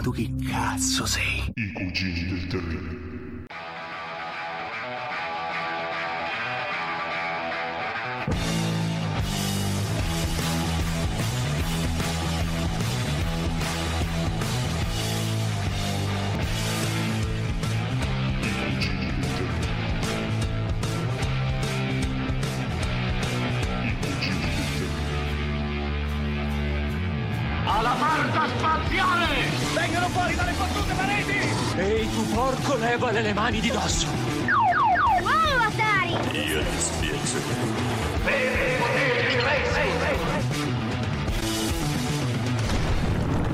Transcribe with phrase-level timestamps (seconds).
[0.00, 1.52] Ma tu chi cazzo sei?
[1.56, 2.99] I cugini del terribile.
[32.90, 34.08] Levale le mani di dosso!
[35.20, 36.10] Wow, Atari!
[36.36, 37.18] Io ti spiego.
[38.78, 39.88] Poteri resi!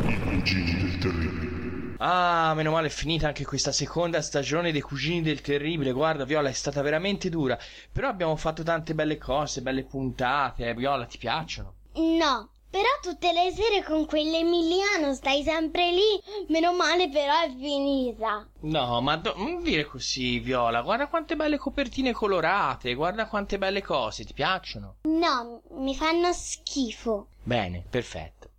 [0.07, 1.95] I cugini del terribile.
[1.99, 5.93] Ah, meno male è finita anche questa seconda stagione dei Cugini del Terribile.
[5.93, 7.59] Guarda, Viola, è stata veramente dura.
[7.93, 10.69] Però abbiamo fatto tante belle cose, belle puntate.
[10.69, 11.75] Eh, Viola, ti piacciono?
[11.95, 16.21] No, però tutte le sere con quell'Emiliano stai sempre lì.
[16.49, 18.47] Meno male però è finita.
[18.61, 20.83] No, ma do- non dire così, Viola.
[20.83, 22.95] Guarda quante belle copertine colorate.
[22.95, 24.25] Guarda quante belle cose.
[24.25, 24.97] Ti piacciono?
[25.03, 27.29] No, mi fanno schifo.
[27.43, 28.51] Bene, perfetto.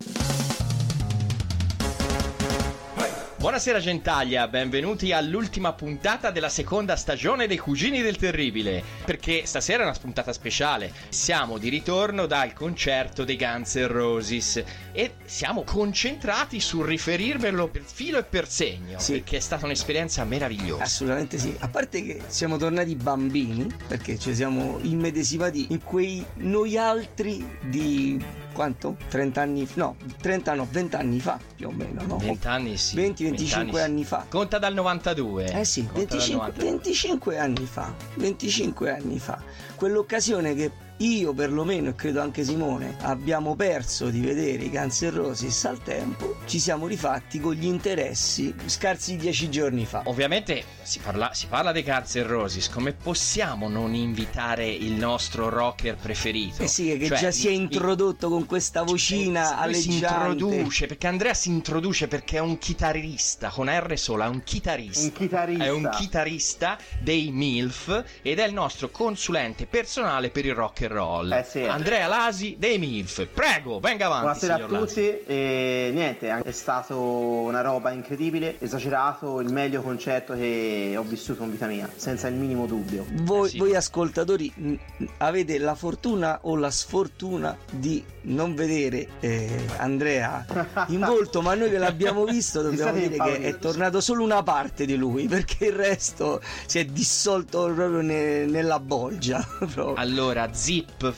[3.38, 9.86] Buonasera Gentaglia, benvenuti all'ultima puntata della seconda stagione dei Cugini del Terribile, perché stasera è
[9.86, 10.92] una puntata speciale.
[11.08, 17.82] Siamo di ritorno dal concerto dei Guns N' Roses e siamo concentrati sul riferirvelo per
[17.82, 19.12] filo e per segno, Sì.
[19.12, 20.82] perché è stata un'esperienza meravigliosa.
[20.82, 26.76] Assolutamente sì, a parte che siamo tornati bambini perché ci siamo immedesimati in quei noi
[26.76, 28.20] altri di
[28.58, 28.96] quanto?
[29.08, 32.16] 30 anni no, 30 no, 20 anni fa più o meno, no?
[32.16, 32.96] 20 anni sì.
[32.96, 33.82] 20 25 20 sì.
[33.84, 34.26] anni fa.
[34.28, 35.60] Conta dal 92.
[35.60, 36.70] Eh sì, Conta dal 25, 92.
[36.72, 39.40] 25 anni fa, 25 anni fa,
[39.76, 45.64] quell'occasione che io perlomeno e credo anche Simone abbiamo perso di vedere i Guns Roses
[45.64, 50.02] al tempo, ci siamo rifatti con gli interessi scarsi dieci giorni fa.
[50.06, 55.96] Ovviamente si parla, si parla dei Guns Roses, come possiamo non invitare il nostro rocker
[55.96, 56.62] preferito?
[56.62, 60.30] Eh sì, che Cioè, già si è il- introdotto con questa vocina Lui si alleggiante.
[60.42, 65.04] introduce perché Andrea si introduce perché è un chitarrista con R sola, è un chitarrista.
[65.04, 65.64] Un chitarrista.
[65.64, 70.92] È un chitarrista dei MILF ed è il nostro consulente personale per il rock and
[70.92, 71.30] roll.
[71.32, 71.62] Eh sì.
[71.62, 73.26] Andrea Lasi dei MILF.
[73.32, 74.46] Prego, venga avanti.
[74.46, 80.94] Buonasera a tutti e niente, è stato una roba incredibile, esagerato, il meglio concerto che
[80.96, 83.06] ho vissuto in vita mia, senza il minimo dubbio.
[83.22, 83.58] Voi, Eh sì.
[83.58, 84.74] voi ascoltatori mh,
[85.18, 90.44] avete la fortuna o la sfortuna di non vedere eh, Andrea
[90.88, 94.84] in volto, ma noi che l'abbiamo visto dobbiamo dire che è tornato solo una parte
[94.86, 99.46] di lui perché il resto si è dissolto proprio ne- nella bolgia.
[99.58, 99.94] proprio.
[99.94, 100.52] Allora,
[100.86, 101.14] Zip.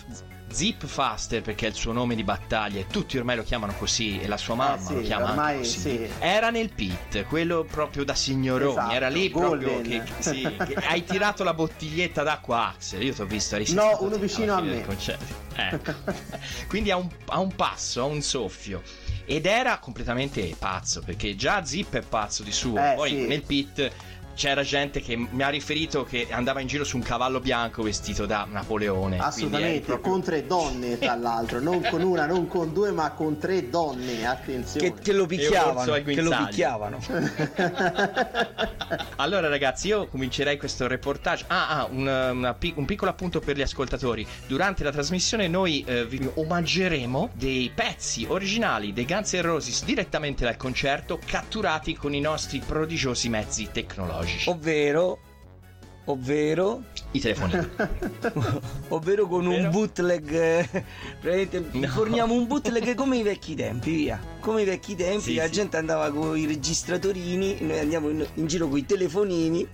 [0.52, 4.18] Zip Faster perché è il suo nome di battaglia e tutti ormai lo chiamano così
[4.20, 5.78] e la sua mamma Eh sì, lo chiama ormai così.
[5.78, 6.08] sì.
[6.18, 9.82] Era nel pit, quello proprio da signoroni, Esatto, era lì proprio Golden.
[9.82, 13.98] che, che- sì, che hai tirato la bottiglietta d'acqua Axel, io ti ho visto No,
[14.00, 14.84] uno vicino a me.
[15.54, 15.94] Ecco.
[16.66, 18.82] Quindi ha un, ha un passo, ha un soffio.
[19.26, 22.76] Ed era completamente pazzo, perché già Zip è pazzo di suo.
[22.76, 23.26] Eh, Poi sì.
[23.28, 23.88] nel pit
[24.40, 28.24] c'era gente che mi ha riferito che andava in giro su un cavallo bianco vestito
[28.24, 29.18] da Napoleone.
[29.18, 33.36] Assolutamente, proprio- con tre donne tra l'altro, non con una, non con due, ma con
[33.36, 34.94] tre donne, attenzione.
[34.94, 36.98] Che, che lo picchiavano, che lo picchiavano.
[39.16, 41.44] Allora ragazzi, io comincerei questo reportage.
[41.48, 44.26] Ah, ah, un, una un piccolo appunto per gli ascoltatori.
[44.46, 50.44] Durante la trasmissione noi eh, vi omaggeremo dei pezzi originali dei Guns N' Roses direttamente
[50.44, 54.29] dal concerto, catturati con i nostri prodigiosi mezzi tecnologici.
[54.46, 55.18] Ovvero,
[56.10, 57.68] ovvero, I telefonini.
[58.88, 59.64] ovvero con Ovvero?
[59.64, 60.32] un bootleg.
[60.32, 60.68] eh,
[61.20, 61.88] praticamente No.
[61.88, 64.20] forniamo un bootleg come i vecchi tempi, via.
[64.40, 65.52] Come i vecchi tempi, Sì, la sì.
[65.52, 69.66] gente andava con i registratorini, noi andiamo in, in giro con i telefonini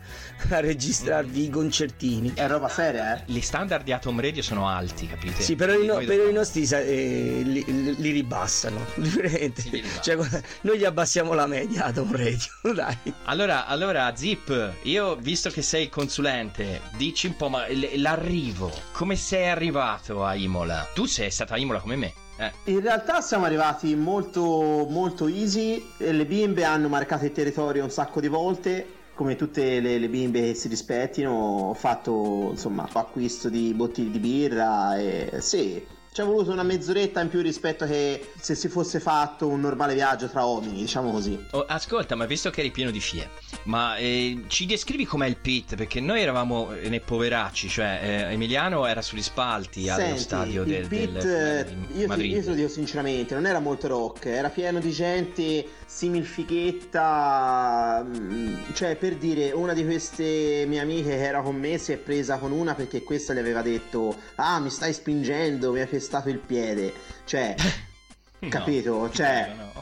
[0.50, 2.32] a registrarvi i concertini.
[2.34, 3.22] È roba seria, eh?
[3.26, 5.42] Gli standard di Atom Radio sono alti, capite?
[5.42, 7.64] Sì, però, i, no- però i dobbiamo- nostri eh, li,
[7.96, 8.84] li- ribassano.
[8.96, 9.60] Veramente.
[9.62, 9.84] Sì, li.
[10.00, 10.16] Cioè,
[10.62, 12.38] noi gli abbassiamo la media a Tom Radio,
[12.74, 12.96] dai.
[13.24, 15.88] Allora, allora, Zip, io visto che sei il
[16.26, 17.64] consulente, dici un po', ma
[17.94, 20.88] l'arrivo, come sei arrivato a Imola?
[20.93, 22.12] Tu sei stato a Imola come me.
[22.38, 22.52] Eh.
[22.64, 25.82] In realtà siamo arrivati molto, molto easy.
[25.99, 28.94] Le bimbe hanno marcato il territorio un sacco di volte.
[29.14, 34.19] Come tutte le, le bimbe che si rispettino, ho fatto insomma acquisto di bottiglie di
[34.19, 35.94] birra e sì.
[36.16, 39.92] Ci è voluto una mezz'oretta in più rispetto che se si fosse fatto un normale
[39.92, 41.38] viaggio tra uomini, diciamo così.
[41.50, 43.28] Oh, ascolta, ma visto che eri pieno di fie,
[43.64, 45.74] ma eh, ci descrivi com'è il pit?
[45.74, 50.64] Perché noi eravamo eh, nei poveracci, cioè eh, Emiliano era sugli spalti allo Senti, stadio
[50.64, 53.86] del, beat, del, eh, di io, ti, io te lo dico sinceramente, non era molto
[53.86, 61.10] rock, era pieno di gente similfichetta, mm, cioè per dire, una di queste mie amiche
[61.10, 64.58] che era con me si è presa con una perché questa le aveva detto, ah
[64.60, 66.92] mi stai spingendo, mi hai pestato il piede,
[67.24, 67.54] cioè...
[68.38, 69.10] No, Capito?
[69.10, 69.72] Cioè, no.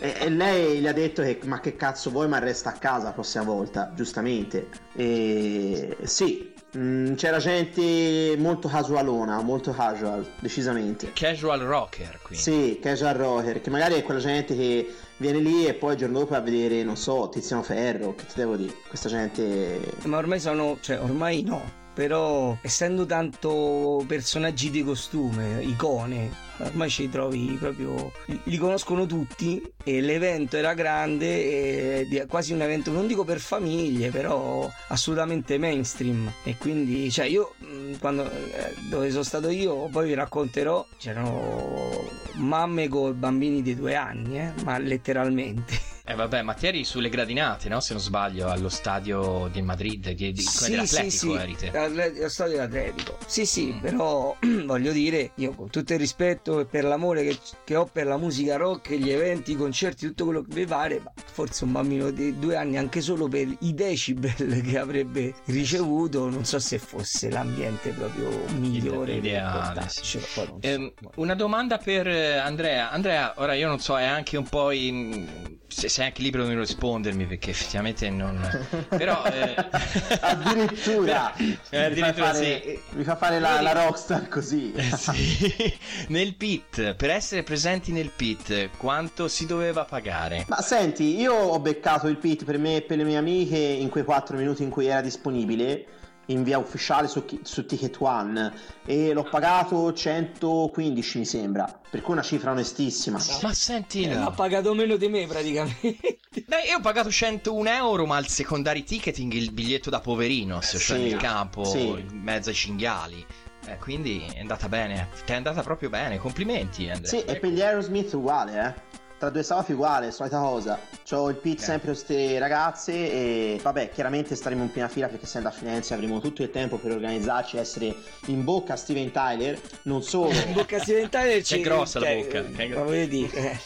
[0.00, 3.04] e, e lei gli ha detto che ma che cazzo vuoi, ma resta a casa
[3.04, 4.68] la prossima volta, giustamente.
[4.92, 11.12] E sì, mm, c'era gente molto casualona, molto casual, decisamente.
[11.12, 12.42] Casual rocker, quindi.
[12.42, 16.18] Sì, casual rocker, che magari è quella gente che viene lì e poi il giorno
[16.20, 19.80] dopo va a vedere, non so, Tiziano Ferro, che ti devo dire, questa gente...
[20.04, 21.79] Ma ormai sono, cioè ormai no.
[21.92, 28.12] Però essendo tanto personaggi di costume, icone, ormai ci trovi proprio.
[28.44, 34.10] li conoscono tutti e l'evento era grande, e quasi un evento, non dico per famiglie,
[34.10, 36.32] però assolutamente mainstream.
[36.44, 37.54] E quindi, cioè, io
[37.98, 43.94] quando eh, dove sono stato io, poi vi racconterò, c'erano mamme con bambini di due
[43.94, 45.98] anni, eh, ma letteralmente.
[46.10, 47.78] Eh vabbè, ma ti eri sulle gradinate, no?
[47.78, 51.68] Se non sbaglio, allo stadio di Madrid, di, di, dell'Atletico eri te.
[51.68, 53.16] Atle- Lo stadio dell'Atletico.
[53.26, 53.78] Sì, sì, Mm.
[53.78, 54.36] però
[54.66, 58.16] voglio dire, io con tutto il rispetto e per l'amore che, che ho per la
[58.16, 62.10] musica rock, gli eventi, i concerti, tutto quello che mi pare, ma forse un bambino
[62.10, 64.34] di due anni, anche solo per i decibel
[64.66, 69.14] che avrebbe ricevuto, non so se fosse l'ambiente proprio migliore.
[69.14, 70.58] Ideale, non so.
[70.62, 72.90] Ehm, una domanda per eh, Andrea.
[72.90, 75.58] Andrea, ora io non so, è anche un po' in...
[75.70, 78.38] se sei anche libero di rispondermi perché effettivamente non...
[78.90, 79.24] Però...
[79.24, 79.54] eh,
[80.20, 81.32] Addirittura!
[81.34, 82.80] Però- eh, mi, fa addirittura fare, sì.
[82.90, 84.72] mi fa fare la, la rockstar così.
[84.74, 85.78] Eh, sì.
[86.08, 90.44] nel pit, per essere presenti nel pit, quanto si doveva pagare?
[90.48, 93.88] Ma senti, io ho beccato il pit per me e per le mie amiche in
[93.88, 95.98] quei 4 minuti in cui era disponibile
[96.30, 98.52] in via ufficiale su, su Ticket One
[98.84, 103.18] e l'ho pagato 115 mi sembra, per cui una cifra onestissima.
[103.42, 106.18] Ma senti, Eh, ha pagato meno di me praticamente.
[106.46, 110.78] Beh, io ho pagato 101 euro, ma al secondary ticketing il biglietto da poverino, se
[110.78, 111.86] cioè Sì, nel campo, sì.
[111.88, 113.24] in mezzo ai cinghiali.
[113.66, 117.10] Eh, quindi è andata bene, ti è andata proprio bene, complimenti Andrea.
[117.10, 118.89] Sì, e per gli Aerosmith uguale, eh.
[119.20, 120.80] Tra due sabati uguale, solita cosa.
[121.06, 121.62] C'ho il pit Eh.
[121.62, 125.92] sempre con queste ragazze e vabbè, chiaramente staremo in prima fila perché essendo a Firenze
[125.92, 127.94] avremo tutto il tempo per organizzarci, essere
[128.28, 130.30] in bocca a Steven Tyler, non solo.
[130.30, 133.60] In bocca occidentale Che è grossa la bocca, che è voglio dire,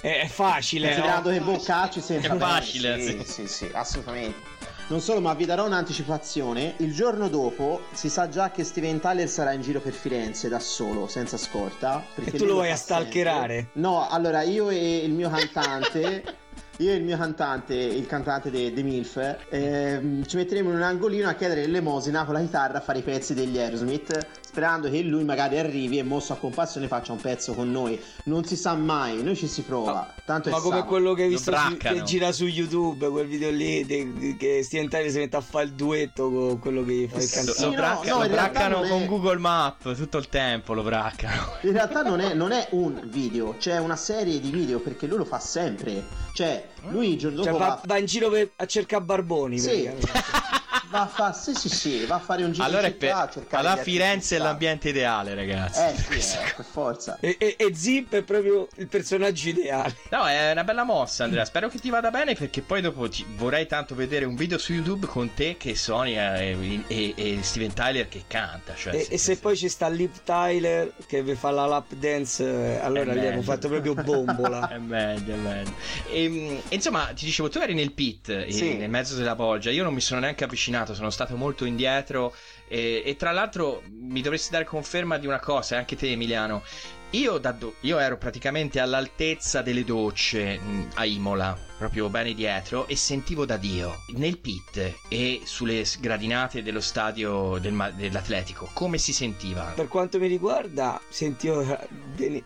[0.00, 0.94] eh, è facile, no?
[0.94, 3.24] Considerando che boccacci sembra È bene, facile, sì, sì.
[3.26, 4.55] sì, sì, assolutamente.
[4.88, 6.74] Non solo, ma vi darò un'anticipazione.
[6.76, 10.60] Il giorno dopo si sa già che Steven Tyler sarà in giro per Firenze da
[10.60, 12.04] solo, senza scorta.
[12.14, 13.70] perché E tu lo fa a stalkerare?
[13.72, 16.22] No, allora io e il mio cantante.
[16.80, 20.82] Io e il mio cantante, il cantante dei de MILF, ehm, ci metteremo in un
[20.82, 25.02] angolino a chiedere l'elemosina con la chitarra a fare i pezzi degli Aerosmith, sperando che
[25.02, 28.00] lui magari arrivi e mosso a compassione faccia un pezzo con noi.
[28.24, 30.14] Non si sa mai, noi ci si prova.
[30.24, 30.88] Tanto Ma è come sabato.
[30.90, 34.36] quello che hai Lo visto su, che gira su YouTube, quel video lì de- de-
[34.38, 37.36] che Steven Tyler si mette a fare il duetto con quello che fa il Sì,
[37.36, 37.66] Lo, canzone.
[37.66, 40.82] lo no, bracca- no, lo braccano non è- con Google Map tutto il tempo, lo
[40.82, 41.42] braccano.
[41.60, 45.18] In realtà non è, non è un video, c'è una serie di video perché lui
[45.18, 46.02] lo fa sempre.
[46.32, 49.58] Cioè, lui il giorno Cioè, dopo va, va, va in giro per- a cercare barboni.
[49.58, 49.86] Sì.
[50.90, 53.24] va a fa- sì, sì, sì, va a fare un giro Allora in città a
[53.24, 53.32] per...
[53.34, 55.80] cercare alla Firenze è l'ambiente ideale, ragazzi.
[55.80, 57.18] Eh sì, eh, per forza.
[57.20, 59.94] E, e- e Zip è proprio il personaggio ideale.
[60.10, 61.44] No, è una bella mossa, Andrea.
[61.44, 64.72] Spero che ti vada bene perché poi dopo ti- vorrei tanto vedere un video su
[64.72, 68.74] YouTube con te che suoni e, e- e Steven Tyler che canta.
[68.74, 72.44] Cioè, e, e se poi ci sta Lip Tyler che vi fa la lap dance,
[72.44, 73.42] eh, allora gli meglio.
[73.42, 74.68] fatto proprio bombola.
[74.76, 75.74] È meglio, è meglio.
[76.10, 78.74] E, insomma, ti dicevo, tu eri nel pit, eh, Sì.
[78.76, 79.70] nel mezzo della bolgia.
[79.70, 82.34] Io non mi sono neanche avvicinato, sono stato molto indietro.
[82.68, 86.62] E, e tra l'altro mi dovresti dare conferma di una cosa, e anche te, Emiliano.
[87.10, 90.60] Io, do- io ero praticamente all'altezza delle docce
[90.94, 91.65] a Imola.
[91.76, 97.94] Proprio bene dietro e sentivo da Dio nel pit e sulle gradinate dello stadio del,
[97.96, 99.72] dell'Atletico come si sentiva?
[99.74, 101.64] Per quanto mi riguarda sentivo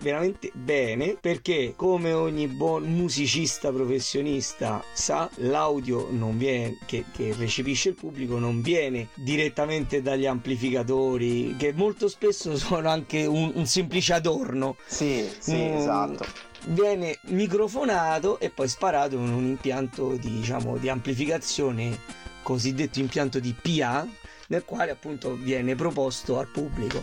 [0.01, 7.91] veramente bene perché come ogni buon musicista professionista sa l'audio non viene che, che recepisce
[7.91, 14.15] il pubblico non viene direttamente dagli amplificatori che molto spesso sono anche un, un semplice
[14.15, 14.77] adorno.
[14.87, 20.89] Sì, sì mm, esatto viene microfonato e poi sparato in un impianto di, diciamo, di
[20.89, 21.99] amplificazione
[22.43, 24.07] cosiddetto impianto di PA
[24.49, 27.03] nel quale appunto viene proposto al pubblico.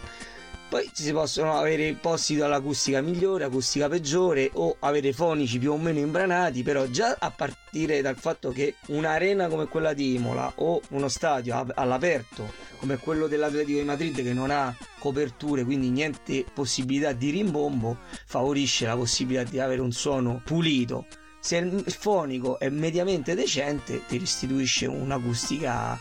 [0.69, 5.99] Poi si possono avere posti dall'acustica migliore, acustica peggiore o avere fonici più o meno
[5.99, 7.31] imbranati, però già a
[7.67, 13.27] partire dal fatto che un'arena come quella di Imola o uno stadio all'aperto come quello
[13.27, 19.49] dell'Atletico di Madrid che non ha coperture, quindi niente possibilità di rimbombo, favorisce la possibilità
[19.49, 21.07] di avere un suono pulito.
[21.39, 25.99] Se il fonico è mediamente decente, ti restituisce un'acustica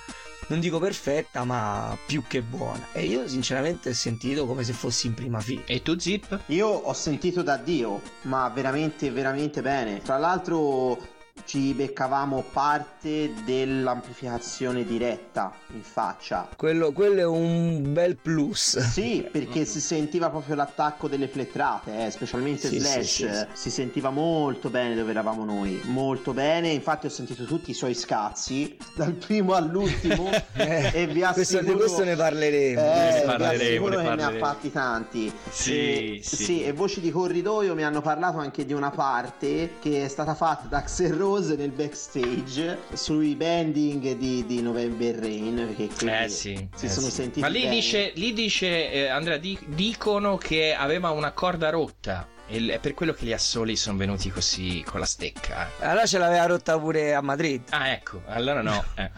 [0.49, 2.89] non dico perfetta, ma più che buona.
[2.93, 5.63] E io sinceramente ho sentito come se fossi in prima fila.
[5.65, 6.43] E tu Zip?
[6.47, 10.03] Io ho sentito da Dio, ma veramente, veramente bene.
[10.03, 11.15] Tra l'altro
[11.45, 16.49] ci beccavamo parte dell'amplificazione diretta in faccia.
[16.57, 18.79] Quello, quello, è un bel plus.
[18.79, 23.05] Sì, perché si sentiva proprio l'attacco delle flettrate, eh, specialmente sì, Slash.
[23.05, 26.71] Sì, sì, si sentiva molto bene dove eravamo noi, molto bene.
[26.71, 30.31] Infatti ho sentito tutti i suoi scazzi, dal primo all'ultimo.
[30.55, 31.33] eh, e vi assicuro...
[31.33, 32.81] Questo, di questo ne parleremo.
[32.81, 34.31] Eh, ne parleremo, ne, parleremo.
[34.31, 35.33] ne ha fatti tanti.
[35.51, 36.65] Sì, e, sì.
[36.65, 40.67] e voci di corridoio mi hanno parlato anche di una parte che è stata fatta
[40.69, 45.75] da Xerro Rose nel backstage sui bending di, di November Rain.
[45.77, 47.13] Perché eh sì, si eh sono sì.
[47.13, 47.41] sentiti.
[47.41, 52.29] Ma lì dice, lì dice eh, Andrea, di, dicono che aveva una corda rotta.
[52.47, 55.69] E è per quello che gli assoli sono venuti così con la stecca.
[55.81, 57.63] Allora ce l'aveva rotta pure a Madrid.
[57.71, 58.85] Ah, ecco, allora no.
[58.97, 59.11] Eh.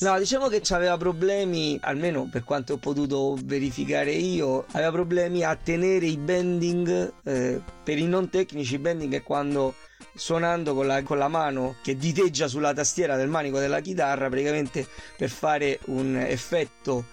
[0.00, 5.54] No, diciamo che aveva problemi, almeno per quanto ho potuto verificare io, aveva problemi a
[5.54, 7.12] tenere i bending.
[7.22, 9.74] Eh, per i non tecnici, il bending è quando
[10.14, 14.86] suonando con la, con la, mano che diteggia sulla tastiera del manico della chitarra praticamente
[15.16, 17.04] per fare un effetto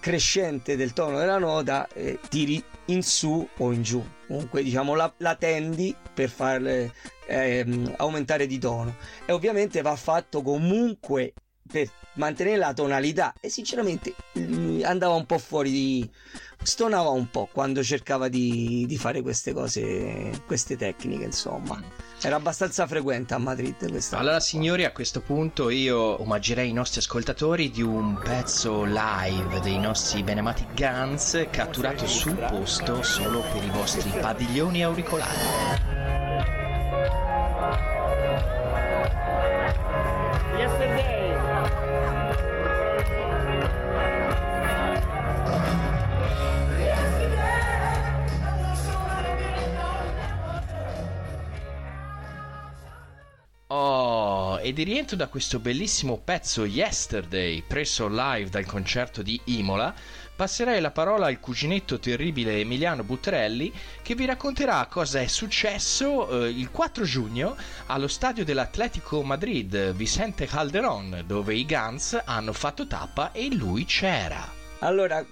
[0.00, 4.04] crescente del tono della nota eh, tiri in su o in giù.
[4.26, 6.92] Comunque diciamo la, la tendi per farle
[7.26, 8.96] eh, aumentare di tono.
[9.24, 11.32] E ovviamente va fatto comunque
[11.66, 13.32] per mantenere la tonalità.
[13.40, 14.14] E sinceramente
[14.82, 16.10] andava un po' fuori di
[16.62, 21.82] stonava un po' quando cercava di, di fare queste cose queste tecniche insomma
[22.24, 27.00] era abbastanza frequente a Madrid questa allora signori a questo punto io omaggerei i nostri
[27.00, 33.70] ascoltatori di un pezzo live dei nostri benemati Guns catturato sul posto solo per i
[33.70, 35.93] vostri padiglioni auricolari
[54.64, 59.94] e di rientro da questo bellissimo pezzo Yesterday preso live dal concerto di Imola,
[60.34, 66.48] passerei la parola al cuginetto terribile Emiliano Butterelli che vi racconterà cosa è successo eh,
[66.48, 67.56] il 4 giugno
[67.88, 74.50] allo stadio dell'Atletico Madrid Vicente Calderon dove i Guns hanno fatto tappa e lui c'era.
[74.78, 75.22] Allora,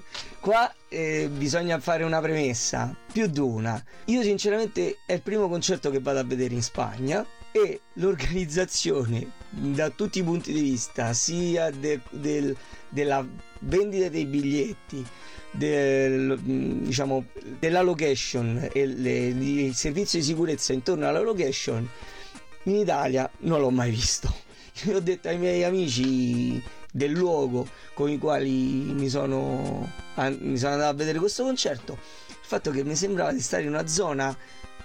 [0.40, 3.82] qua eh, bisogna fare una premessa, più di una.
[4.06, 9.90] Io sinceramente è il primo concerto che vado a vedere in Spagna e l'organizzazione da
[9.90, 12.56] tutti i punti di vista sia de, del,
[12.88, 13.24] della
[13.60, 15.06] vendita dei biglietti
[15.50, 17.26] del, diciamo,
[17.58, 21.86] della location e le, il servizio di sicurezza intorno alla location
[22.64, 24.32] in Italia non l'ho mai visto.
[24.88, 30.90] Ho detto ai miei amici del luogo con i quali mi sono, mi sono andato
[30.90, 31.98] a vedere questo concerto
[32.42, 34.36] il fatto che mi sembrava di stare in una zona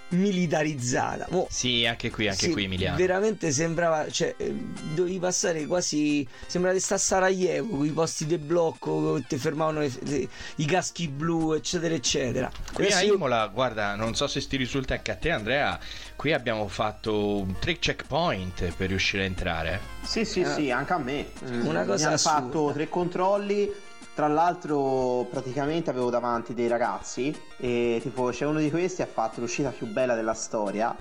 [0.09, 1.27] militarizzata.
[1.31, 2.97] Oh, sì, anche qui, anche sì, qui Emiliano.
[2.97, 4.53] Veramente sembrava, cioè, eh,
[4.93, 9.79] dovevi passare quasi, sembrava di stare a Sarajevo, con i posti di blocco, ti fermavano
[9.79, 12.51] le, le, i caschi blu, eccetera, eccetera.
[12.73, 13.51] Qui Adesso a Imola, io...
[13.51, 15.79] guarda, non so se ti risulta anche a te Andrea,
[16.15, 19.79] qui abbiamo fatto un tre checkpoint per riuscire a entrare.
[20.03, 20.53] Sì, sì, eh.
[20.53, 21.27] sì, anche a me.
[21.63, 23.85] Una cosa Mi hanno fatto tre controlli
[24.17, 29.41] tra l'altro, praticamente avevo davanti dei ragazzi e tipo c'è uno di questi ha fatto
[29.41, 30.95] l'uscita più bella della storia.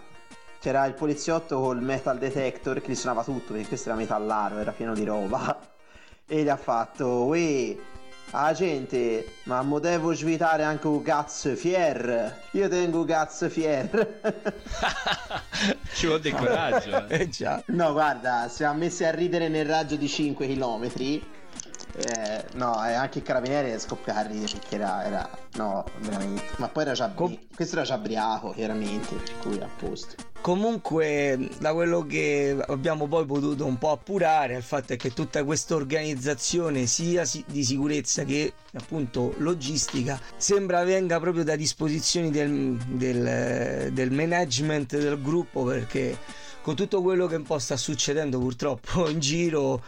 [0.61, 4.73] C'era il poliziotto col metal detector che gli suonava tutto perché questo era metallaro, era
[4.73, 5.59] pieno di roba.
[6.29, 7.75] E gli ha fatto, uè,
[8.33, 12.41] la gente, ma mo devo svitare anche un cazzo fier.
[12.51, 14.21] Io tengo un cazzo fier.
[15.95, 17.07] Ci vuole del coraggio.
[17.07, 17.21] eh.
[17.23, 17.63] Eh già.
[17.69, 20.91] no, guarda, siamo messi a ridere nel raggio di 5 km.
[21.99, 23.23] Eh, no, e anche
[23.79, 26.43] scoppia a ridere perché era, era- No, veramente.
[26.59, 27.09] Ma poi era già.
[27.11, 29.15] Com- questo era già briaco, chiaramente.
[29.15, 30.15] Per cui a posto.
[30.43, 35.43] Comunque, da quello che abbiamo poi potuto un po' appurare, il fatto è che tutta
[35.43, 42.77] questa organizzazione, sia si- di sicurezza che appunto logistica, sembra venga proprio da disposizioni del,
[42.89, 46.17] del- del management del gruppo perché
[46.63, 49.83] con tutto quello che un po' sta succedendo purtroppo in giro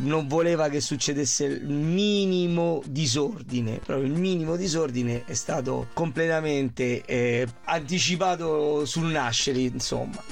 [0.00, 7.46] non voleva che succedesse il minimo disordine proprio il minimo disordine è stato completamente eh,
[7.64, 10.22] anticipato sul nascere insomma.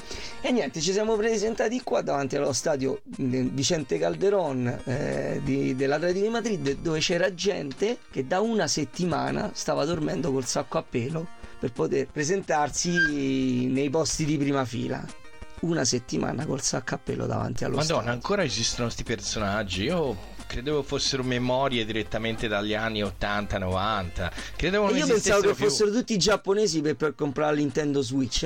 [0.40, 6.26] E niente ci siamo presentati qua davanti allo stadio eh, Vicente Calderon eh, di- dell'Atletico
[6.26, 11.26] di Madrid dove c'era gente che da una settimana stava dormendo col sacco a pelo
[11.58, 15.22] per poter presentarsi nei posti di prima fila
[15.64, 19.84] una settimana col sacco a pelo davanti allo Madonna, stadio ancora esistono questi personaggi.
[19.84, 20.16] Io
[20.46, 24.30] credevo fossero memorie direttamente dagli anni 80-90.
[24.56, 25.64] Credevo E non io pensavo che più.
[25.66, 28.44] fossero tutti giapponesi per, per comprare la Nintendo Switch.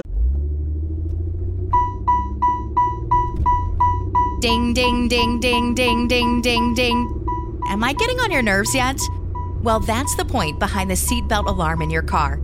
[4.40, 7.08] Ding, ding, ding, ding, ding, ding, ding, ding.
[7.70, 8.96] Am I getting on your nerves yet?
[9.62, 12.40] Well, that's the point behind the seatbelt alarm in your car.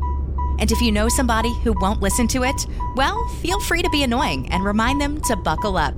[0.59, 4.03] And if you know somebody who won't listen to it, well, feel free to be
[4.03, 5.95] annoying and remind them to buckle up.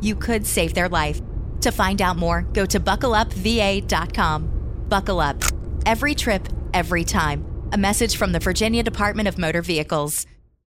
[0.00, 1.20] You could save their life.
[1.62, 4.50] To find out more, go to buckleupva.com.
[4.88, 5.42] Buckle up.
[5.84, 7.44] Every trip, every time.
[7.72, 10.26] A message from the Virginia Department of Motor Vehicles.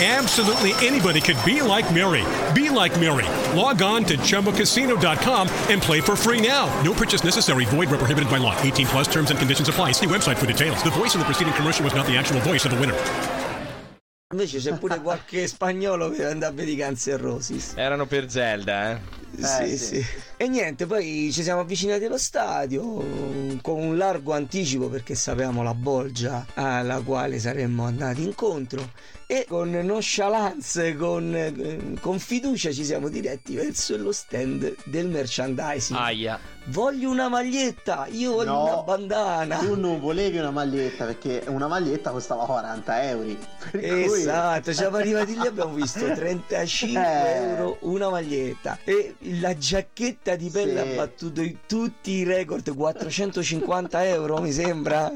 [0.00, 2.24] Absolutely anybody could be like Mary.
[2.52, 3.26] Be like Mary.
[3.56, 6.66] Log on to chumbacasino.com and play for free now.
[6.82, 7.64] No purchase necessary.
[7.66, 8.60] Void where prohibited by law.
[8.60, 9.92] 18 plus terms and conditions apply.
[9.92, 10.82] See website for details.
[10.82, 12.96] The voice in the preceding commercial was not the actual voice of the winner.
[14.32, 17.74] Invece c'è pure qualche spagnolo per andare a vedere i Guns Roses.
[17.76, 19.00] Erano per Zelda, eh.
[19.38, 20.02] sì, sì.
[20.02, 20.06] sì.
[20.36, 22.82] E niente, poi ci siamo avvicinati allo stadio
[23.62, 28.90] con un largo anticipo perché sapevamo la bolgia alla quale saremmo andati incontro
[29.34, 35.98] e con nonchalance, con, con fiducia ci siamo diretti verso lo stand del merchandising.
[35.98, 36.38] Aia.
[36.68, 39.58] Voglio una maglietta, io voglio No, una bandana.
[39.58, 43.36] Tu non volevi una maglietta perché una maglietta costava 40 euro.
[43.70, 47.36] Per cui- Esatto, siamo arrivati lì abbiamo visto 35 Eh.
[47.50, 50.88] euro una maglietta e la giacchetta di pelle Sì.
[50.92, 55.12] ha battuto tutti i record 450 euro mi sembra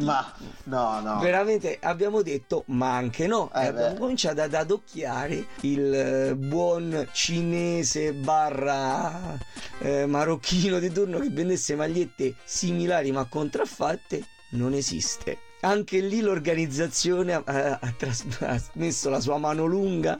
[0.00, 0.32] Ma
[0.64, 1.18] no, no.
[1.18, 3.98] veramente abbiamo detto ma anche no Eh e abbiamo beh.
[3.98, 9.38] cominciato ad adocchiare il eh, buon cinese barra
[9.80, 17.32] eh, marocchino di turno che vendesse magliette similari ma contraffatte non esiste anche lì l'organizzazione
[17.34, 20.18] ha, ha- ha tras- ha messo la sua mano lunga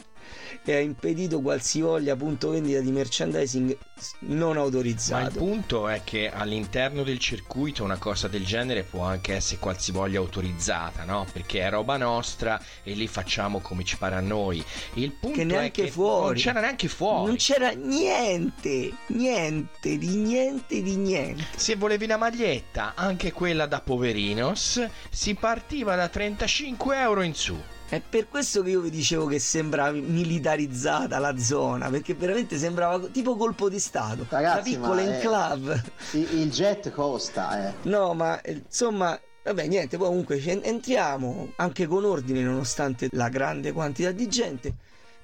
[0.68, 3.76] e ha impedito qualsivoglia punto vendita di merchandising
[4.20, 5.38] non Ma il autorizzato.
[5.38, 11.04] punto è che all'interno del circuito una cosa del genere può anche essere qualsivoglia autorizzata,
[11.04, 11.26] no?
[11.32, 14.62] Perché è roba nostra e lì facciamo come ci pare a noi.
[14.94, 16.26] Il punto Che è neanche che fuori.
[16.26, 17.26] non c'era neanche fuori.
[17.26, 21.46] Non c'era niente, niente, di niente, di niente.
[21.56, 27.58] Se volevi una maglietta, anche quella da poverinos, si partiva da 35 euro in su.
[27.90, 33.06] È per questo che io vi dicevo che sembrava militarizzata la zona, perché veramente sembrava
[33.06, 34.26] tipo colpo di Stato.
[34.28, 35.82] Ragazzi, una piccola enclave.
[36.12, 37.72] Il, il jet costa, eh.
[37.84, 43.72] No, ma eh, insomma, vabbè, niente, poi comunque entriamo anche con ordine, nonostante la grande
[43.72, 44.74] quantità di gente.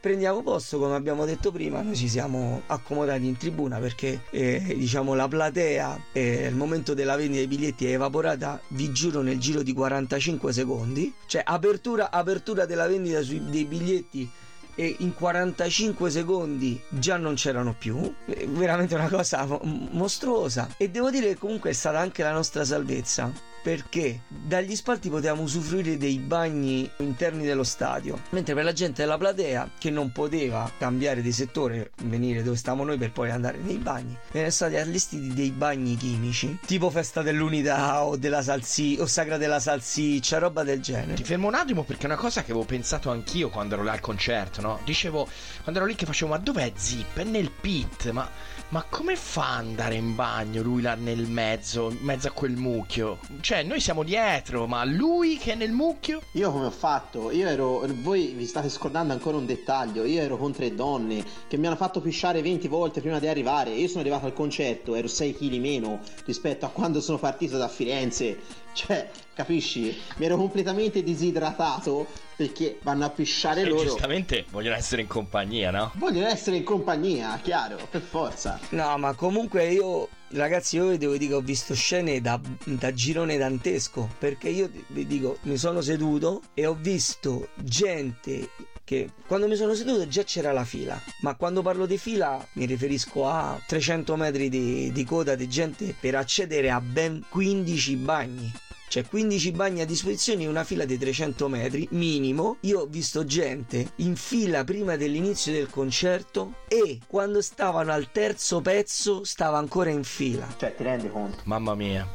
[0.05, 5.15] Prendiamo posto, come abbiamo detto prima, noi ci siamo accomodati in tribuna perché eh, diciamo
[5.15, 9.63] la platea eh, al momento della vendita dei biglietti è evaporata, vi giuro, nel giro
[9.63, 11.11] di 45 secondi.
[11.25, 14.31] Cioè, apertura, apertura della vendita sui- dei biglietti
[14.75, 17.99] e in 45 secondi già non c'erano più.
[18.27, 19.63] Veramente una cosa mo-
[19.93, 20.69] mostruosa.
[20.77, 23.33] E devo dire che comunque è stata anche la nostra salvezza.
[23.65, 29.17] Perché dagli spalti potevamo usufruire dei bagni interni dello stadio, mentre per la gente della
[29.17, 33.79] platea che non poteva cambiare di settore, venire dove stavamo noi per poi andare nei
[33.79, 39.39] bagni, erano stati allestiti dei bagni chimici, tipo festa dell'unità o della salsiccia o sagra
[39.39, 41.15] della salsiccia, roba del genere.
[41.15, 43.93] Ti fermo un attimo perché è una cosa che avevo pensato anch'io quando ero là
[43.93, 44.79] al concerto, no?
[44.85, 45.27] Dicevo,
[45.63, 47.17] quando ero lì che facevo, ma dov'è Zip?
[47.17, 48.29] È nel pit, ma,
[48.75, 52.57] ma come fa ad andare in bagno lui là nel mezzo, in mezzo a quel
[52.57, 53.21] mucchio?
[53.41, 56.23] Cioè, noi siamo dietro, ma lui che è nel mucchio?
[56.33, 57.31] Io come ho fatto?
[57.31, 57.87] Io ero.
[58.03, 60.03] Voi vi state scordando ancora un dettaglio.
[60.03, 63.71] Io ero con tre donne che mi hanno fatto pisciare 20 volte prima di arrivare.
[63.71, 67.69] Io sono arrivato al concerto, ero 6 kg meno rispetto a quando sono partito da
[67.69, 68.64] Firenze.
[68.75, 69.97] Cioè, capisci?
[70.17, 72.07] Mi ero completamente disidratato
[72.37, 73.85] perché vanno a pisciare E loro.
[73.85, 75.93] giustamente vogliono essere in compagnia, no?
[75.95, 78.59] Vogliono essere in compagnia, chiaro, per forza.
[78.71, 82.93] No, ma comunque io, ragazzi, io vi devo dire che ho visto scene da, da
[82.93, 84.11] girone dantesco.
[84.19, 88.49] Perché io vi dico, mi sono seduto e ho visto gente
[88.85, 91.01] che quando mi sono seduto già c'era la fila.
[91.21, 95.95] Ma quando parlo di fila mi riferisco a 300 metri di, di coda di gente
[95.99, 98.53] per accedere a ben 15 bagni.
[98.95, 102.59] Cioè 15 bagni a disposizione in una fila di 300 metri minimo.
[102.61, 108.61] Io ho visto gente in fila prima dell'inizio del concerto e quando stavano al terzo
[108.61, 110.47] pezzo stava ancora in fila.
[110.57, 111.39] Cioè, ti rendi conto?
[111.43, 112.09] Mamma mia.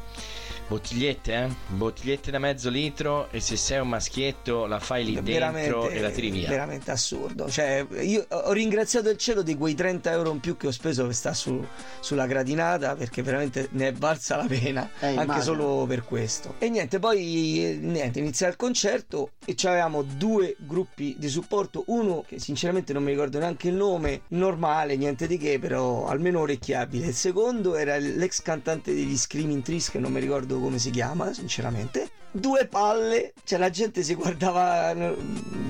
[0.69, 1.47] Bottigliette, eh?
[1.69, 6.11] Bottigliette da mezzo litro e se sei un maschietto la fai lì dentro e la
[6.11, 6.47] tiri via.
[6.47, 7.49] veramente assurdo.
[7.49, 11.05] Cioè, io ho ringraziato il cielo di quei 30 euro in più che ho speso
[11.05, 11.65] per stare su-
[11.99, 14.87] sulla gradinata perché veramente ne è valsa la pena.
[14.99, 15.41] Eh, anche immagino.
[15.43, 16.53] solo per questo.
[16.59, 21.85] E niente, poi niente, inizia il concerto e avevamo due gruppi di supporto.
[21.87, 26.41] Uno che sinceramente non mi ricordo neanche il nome, normale, niente di che, però almeno
[26.41, 27.07] orecchiabile.
[27.07, 31.33] Il secondo era l'ex cantante degli Screaming Trees, che non mi ricordo come si chiama,
[31.33, 32.09] sinceramente.
[32.31, 34.93] Due palle, cioè la gente si guardava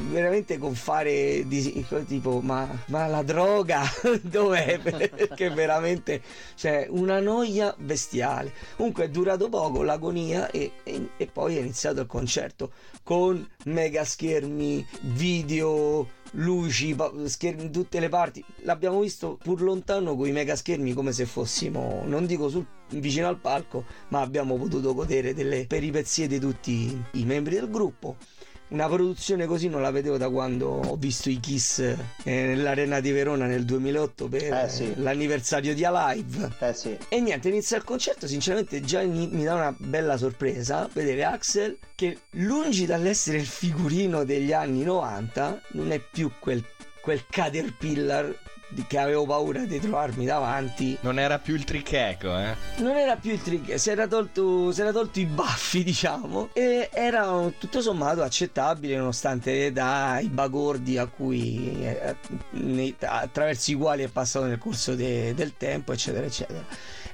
[0.10, 3.84] veramente con fare di, tipo ma, ma la droga
[4.22, 4.78] dov'è?
[4.80, 6.22] Perché veramente
[6.56, 8.52] cioè una noia bestiale.
[8.76, 12.72] Comunque è durato poco l'agonia e, e- e poi è iniziato il concerto
[13.04, 18.44] con mega schermi, video, luci, schermi in tutte le parti.
[18.64, 23.28] L'abbiamo visto pur lontano con i mega schermi come se fossimo, non dico sul, vicino
[23.28, 28.18] al palco, ma abbiamo potuto godere delle peripezie di tutti i membri del gruppo.
[28.70, 33.10] Una produzione così non la vedevo da quando ho visto i Kiss eh, nell'Arena di
[33.12, 34.94] Verona nel 2008 per Eh, sì.
[34.98, 36.52] l'anniversario di Alive.
[36.60, 36.96] Eh sì.
[37.10, 41.78] E niente, inizia il concerto, sinceramente già ini- mi dà una bella sorpresa vedere Axel
[41.96, 46.64] che lungi dall'essere il figurino degli anni 90 non è più quel,
[47.02, 48.38] quel caterpillar
[48.88, 50.98] che avevo paura di trovarmi davanti.
[51.02, 52.56] Non era più il tricheco, eh?
[52.78, 56.90] Non era più il trick, si era tolto, si era tolto i baffi, diciamo, e
[56.94, 64.08] era tutto sommato accettabile nonostante l'età, i bagordi a cui, eh, attraverso i quali è
[64.08, 66.64] passato nel corso de- del tempo, eccetera, eccetera.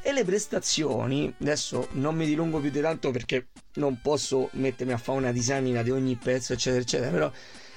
[0.01, 4.97] E le prestazioni, adesso non mi dilungo più di tanto perché non posso mettermi a
[4.97, 7.31] fare una disamina di ogni pezzo, eccetera, eccetera, però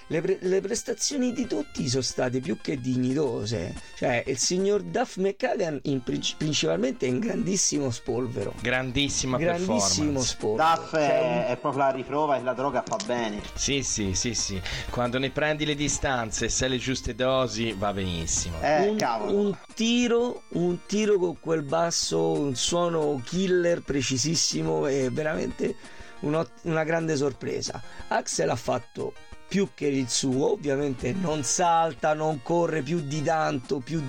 [0.08, 3.74] le, pre- le prestazioni di tutti sono state più che dignitose.
[3.96, 8.54] Cioè, il signor Duff McCagan in princi- principalmente è in grandissimo spolvero.
[8.60, 10.26] Grandissima Grandissimo performance.
[10.26, 10.74] spolvero.
[10.74, 13.40] Duff Cioè, è, è proprio la riprova che la droga fa bene.
[13.54, 14.60] Sì, sì, sì, sì.
[14.90, 18.60] Quando ne prendi le distanze e sai le giuste dosi, va benissimo.
[18.62, 19.36] Eh, un, cavolo.
[19.38, 25.74] un tiro, un tiro con quel basso, un suono killer precisissimo e veramente
[26.20, 27.80] una grande sorpresa.
[28.08, 29.12] Axel ha fatto
[29.48, 34.02] più che il suo, ovviamente non salta, non corre più di tanto, più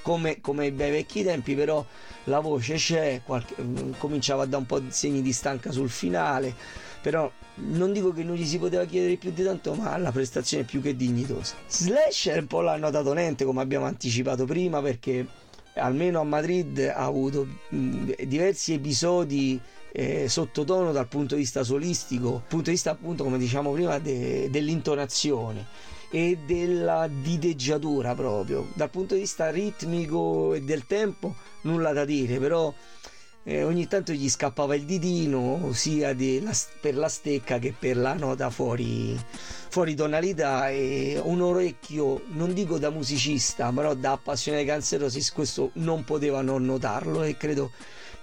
[0.00, 1.84] come, come ai bei vecchi tempi, però
[2.24, 5.90] la voce c'è, qualche- mm, cominciava a dare un po' di segni di stanca sul
[5.90, 6.54] finale,
[7.02, 10.62] però non dico che non gli si poteva chiedere più di tanto, ma la prestazione
[10.64, 11.54] è più che dignitosa.
[11.68, 15.26] Slash è un po' l'hanno dato lente, come abbiamo anticipato prima, perché
[15.74, 19.60] almeno a Madrid ha avuto mh, diversi episodi
[19.98, 24.50] eh, sottotono dal punto di vista solistico, punto di vista appunto come diciamo prima de-
[24.50, 25.64] dell'intonazione
[26.10, 28.68] e della dideggiatura proprio.
[28.74, 32.72] Dal punto di vista ritmico e del tempo nulla da dire però
[33.44, 37.96] eh, ogni tanto gli scappava il didino sia di- la- per la stecca che per
[37.96, 39.18] la nota fuori,
[39.70, 45.70] fuori tonalità e un orecchio non dico da musicista però da appassionato di Roses questo
[45.74, 47.70] non poteva non notarlo e credo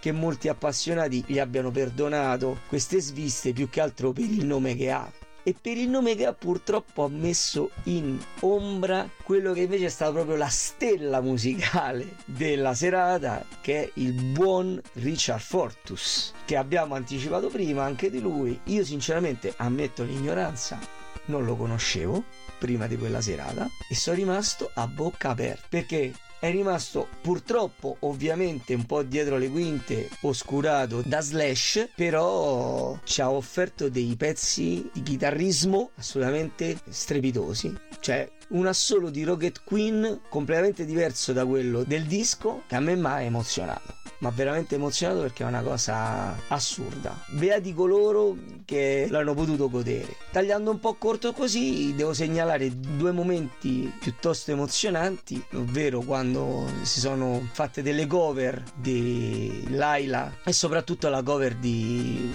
[0.04, 4.92] che molti appassionati gli abbiano perdonato queste sviste più che altro per il nome che
[4.92, 5.10] ha.
[5.44, 9.90] E per il nome che ha purtroppo ha messo in ombra quello che invece è
[9.90, 16.96] stata proprio la stella musicale della serata che è il buon Richard Fortus che abbiamo
[16.96, 18.60] anticipato prima anche di lui.
[18.66, 20.80] Io sinceramente ammetto l'ignoranza.
[21.28, 22.26] Non lo conoscevo
[22.60, 25.66] prima di quella serata e sono rimasto a bocca aperta.
[25.70, 26.12] Perché
[26.44, 33.32] è rimasto purtroppo ovviamente un po' dietro le quinte oscurato da Slash però ci ha
[33.32, 37.74] offerto dei pezzi di chitarrismo assolutamente strepitosi.
[37.98, 42.98] Cioè un assolo di Rocket Queen completamente diverso da quello del disco che a me
[42.98, 47.14] mi ha emozionato ma veramente emozionato perché è una cosa assurda.
[47.28, 50.16] Beati coloro che l'hanno potuto godere.
[50.32, 57.50] Tagliando un po' corto così, devo segnalare due momenti piuttosto emozionanti, ovvero quando si sono
[57.52, 62.32] fatte delle cover di Laila e soprattutto la cover di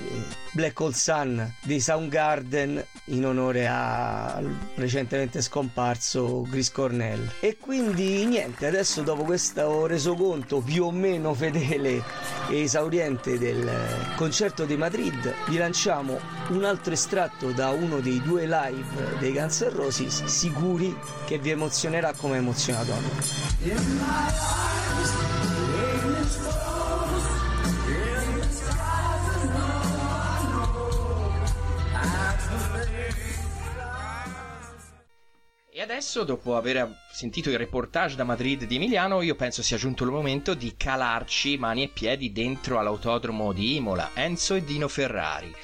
[0.52, 7.32] Black Hole Sun dei Soundgarden in onore al recentemente scomparso Chris Cornell.
[7.40, 13.70] E quindi niente, adesso dopo questo resoconto più o meno fedele e esauriente del
[14.16, 19.60] concerto di Madrid vi lanciamo un altro estratto da uno dei due live dei Guns
[19.62, 22.92] N' Roses sicuri che vi emozionerà come ha emozionato.
[26.74, 26.77] a
[35.78, 40.02] E adesso, dopo aver sentito il reportage da Madrid di Emiliano, io penso sia giunto
[40.02, 45.54] il momento di calarci mani e piedi dentro all'autodromo di Imola, Enzo e Dino Ferrari.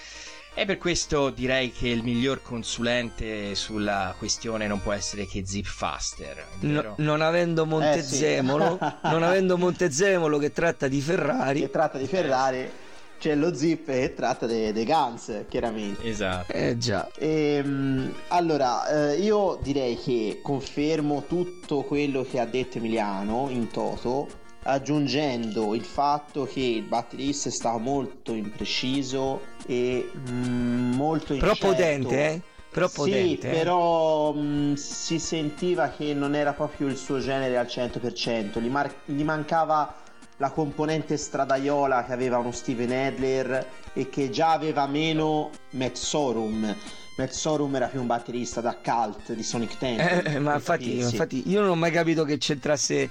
[0.54, 5.66] E per questo direi che il miglior consulente sulla questione non può essere che Zip
[5.66, 6.46] Faster.
[6.60, 9.08] No, non avendo Montezemolo, Eh, sì.
[9.10, 12.70] non avendo Montezemolo che tratta di Ferrari, che tratta di Ferrari
[13.18, 16.52] c'è lo zip che tratta dei dei Guns chiaramente Esatto.
[16.52, 17.08] eh già.
[17.18, 24.28] Ehm, allora, eh, io direi che confermo tutto quello che ha detto Emiliano in toto,
[24.64, 31.66] aggiungendo il fatto che il batterista è stato molto impreciso e mm, molto Però incerto.
[31.68, 32.40] potente, eh?
[32.70, 33.52] Però sì, potente, eh.
[33.52, 38.92] però mm, si sentiva che non era proprio il suo genere al 100%, gli, mar-
[39.04, 39.94] gli mancava
[40.38, 46.74] la componente stradaiola che aveva uno Steven Adler e che già aveva meno Matt Sorum.
[47.16, 50.24] Matt Sorum era più un batterista da cult di Sonic Temple.
[50.24, 53.08] Eh, ma per infatti, infatti io non ho mai capito che c'entrasse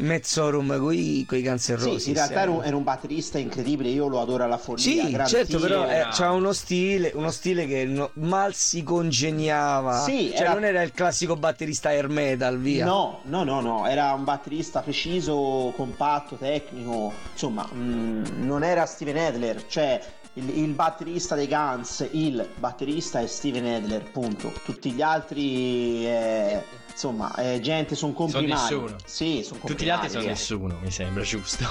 [0.00, 2.02] Mezzorum coi, coi Guns N' Roses.
[2.02, 4.82] Sì, in realtà era un, era un batterista incredibile, io lo adoro alla follia.
[4.82, 10.00] Sì, certo, però eh, c'ha uno stile, uno stile che no- mal si congeniava.
[10.04, 12.84] Sì, cioè era- non era il classico batterista air metal, via.
[12.84, 19.16] No, no, no, no, era un batterista preciso, compatto, tecnico, insomma, mm, non era Steven
[19.16, 20.00] Adler, cioè
[20.34, 24.52] il, il batterista dei Guns, il batterista è Steven Adler, punto.
[24.64, 26.62] Tutti gli altri, eh,
[27.00, 28.60] insomma, è gente, sono comprimari.
[28.60, 28.96] nessuno.
[29.06, 30.26] Sì, sono Tutti gli altri sono eh.
[30.26, 31.64] nessuno, mi sembra giusto.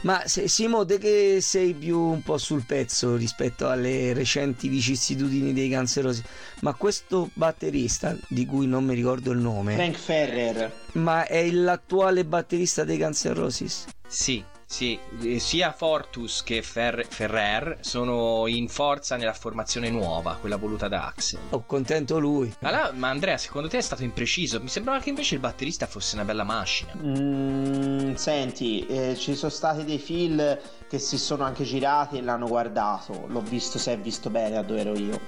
[0.00, 5.52] Ma se, Simo, te che sei più un po' sul pezzo rispetto alle recenti vicissitudini
[5.52, 6.22] dei Guns N' Roses,
[6.60, 10.72] ma questo batterista, di cui non mi ricordo il nome, Frank Ferrer.
[10.92, 13.84] ma è l'attuale batterista dei Guns N' Roses?
[14.08, 14.42] Sì,
[14.74, 20.88] sì, eh, sia Fortus che Fer- Ferrer sono in forza nella formazione nuova, quella voluta
[20.88, 21.38] da Axel.
[21.50, 22.52] Ho contento lui.
[22.58, 24.60] Ma, là- ma Andrea, secondo te è stato impreciso?
[24.60, 26.92] Mi sembrava che invece il batterista fosse una bella macchina.
[26.96, 30.58] Mm, senti, eh, ci sono stati dei film
[30.94, 33.24] che si sono anche girati e l'hanno guardato.
[33.26, 35.20] L'ho visto, se è visto bene a dove ero io.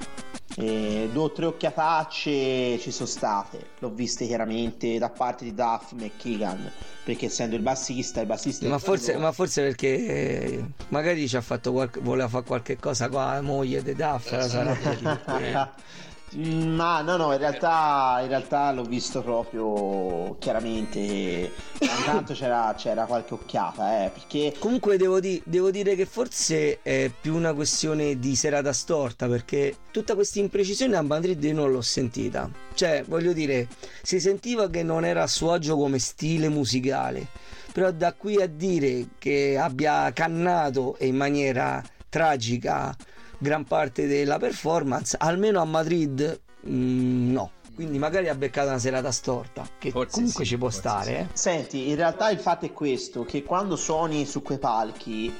[0.59, 3.71] E due o tre occhiatacce ci sono state.
[3.81, 6.71] L'ho viste chiaramente da parte di Duff McKeegan.
[7.05, 8.67] Perché essendo il bassista, il bassista.
[8.69, 13.09] Ma forse, ma forse perché eh, magari ci ha fatto qualche, voleva fare qualche cosa
[13.09, 15.63] qua la moglie di Duff la sarà Mm,
[16.37, 21.51] Ma no, no, in realtà, in realtà l'ho visto proprio chiaramente.
[21.81, 27.11] Intanto c'era, c'era qualche occhiata, eh, perché Comunque devo, di- devo dire che forse è
[27.19, 31.81] più una questione di serata storta perché tutta questa imprecisione a Madrid io non l'ho
[31.81, 32.51] sentita.
[32.75, 33.69] Cioè, voglio dire,
[34.03, 37.27] si sentiva che non era a suo agio come stile musicale,
[37.73, 42.95] però da qui a dire che abbia cannato e in maniera tragica
[43.39, 47.51] gran parte della performance, almeno a Madrid mm, no.
[47.75, 51.13] Quindi magari ha beccato una serata storta, che Forse comunque sì, ci può stare, sì.
[51.13, 51.27] eh.
[51.35, 55.31] Senti, in realtà il fatto è questo, che quando suoni su quei palchi,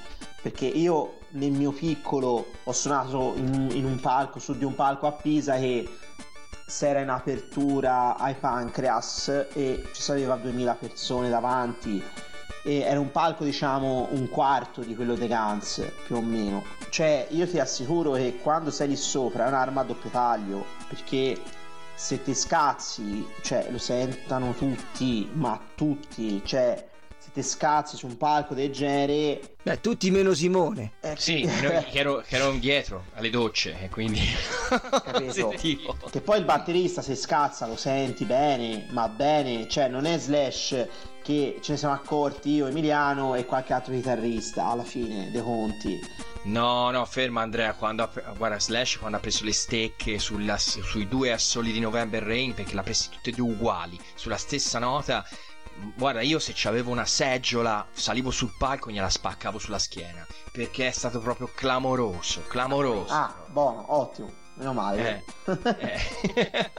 [0.43, 5.07] perché io nel mio piccolo ho suonato in, in un palco, su di un palco
[5.07, 5.89] a Pisa che
[6.67, 12.03] s'era in apertura ai Pancreas e ci sapeva 2000 persone davanti
[12.67, 17.47] era un palco diciamo un quarto di quello dei Guns più o meno cioè, io
[17.47, 21.39] ti assicuro che quando sei lì sopra è un'arma a doppio taglio, perché
[21.95, 28.17] se ti scazzi, cioè, lo sentono tutti, ma tutti, cioè, se ti scazzi su un
[28.17, 29.57] palco del genere...
[29.63, 30.93] Beh, tutti meno Simone.
[31.01, 34.21] eh, Sì, che ero, che ero dietro alle docce e quindi
[35.05, 35.53] Capito?
[36.11, 40.87] Che poi il batterista se scazza lo senti bene, ma bene, cioè non è Slash
[41.27, 45.99] che ce ne siamo accorti io, Emiliano e qualche altro chitarrista alla fine dei conti.
[46.45, 51.09] No, no, ferma Andrea, quando ha, guarda Slash quando ha preso le stecche sulla- sui
[51.09, 55.27] due assoli di November Rain perché l'ha presi tutte e due uguali, sulla stessa nota.
[55.97, 60.25] Guarda, io se c'avevo una seggiola, salivo sul palco e gliela spaccavo sulla schiena.
[60.53, 63.13] Perché è stato proprio clamoroso, clamoroso.
[63.13, 65.25] Ah, buono, ottimo, meno male.
[65.45, 65.59] Eh,
[66.35, 66.71] eh.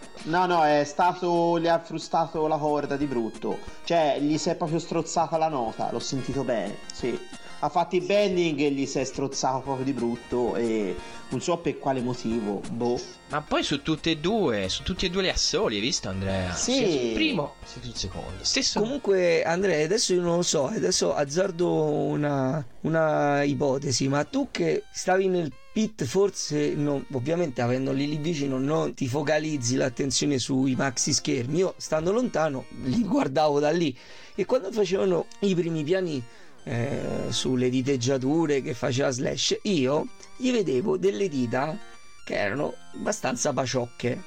[0.23, 1.59] No, no, è stato.
[1.59, 3.59] gli ha frustato la corda di brutto.
[3.83, 7.17] Cioè, gli si è proprio strozzata la nota, l'ho sentito bene, sì.
[7.63, 10.95] Ha fatto i bending e gli si è strozzato proprio di brutto e
[11.29, 12.99] non so per quale motivo, boh.
[13.29, 16.53] Ma poi su tutte e due, su tutti e due le assoli, hai visto Andrea?
[16.53, 16.73] Sì.
[16.73, 18.43] Sia sul primo sia sul secondo.
[18.43, 18.79] Stesso.
[18.79, 24.83] Comunque, Andrea, adesso io non lo so, adesso azzardo una, una ipotesi, ma tu che
[24.91, 31.13] stavi nel pit, forse, non- ovviamente avendoli lì vicino, non ti focalizzi l'attenzione sui maxi
[31.13, 31.59] schermi.
[31.59, 33.95] Io, stando lontano, li guardavo da lì.
[34.35, 36.21] E quando facevano i primi piani
[36.63, 40.07] eh, sulle diteggiature che faceva Slash, io
[40.37, 41.77] gli vedevo delle dita
[42.25, 44.23] che erano abbastanza paciocche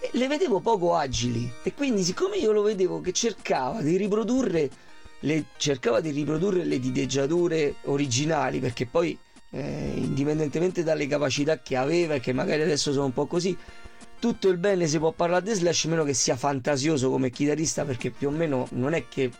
[0.00, 1.50] e le vedevo poco agili.
[1.62, 4.70] E quindi siccome io lo vedevo che cercava di riprodurre
[5.20, 9.18] le, cercava di riprodurre le diteggiature originali perché poi
[9.54, 13.56] eh, indipendentemente dalle capacità che aveva e che magari adesso sono un po' così
[14.18, 18.10] tutto il bene si può parlare di Slash meno che sia fantasioso come chitarrista perché
[18.10, 19.30] più o meno non è che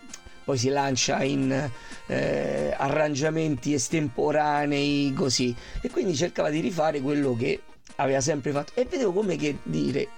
[0.44, 1.70] poi si lancia in
[2.06, 5.54] eh, arrangiamenti estemporanei così.
[5.80, 7.60] E quindi cercava di rifare quello che
[7.96, 8.72] aveva sempre fatto.
[8.74, 10.08] E vedevo come che dire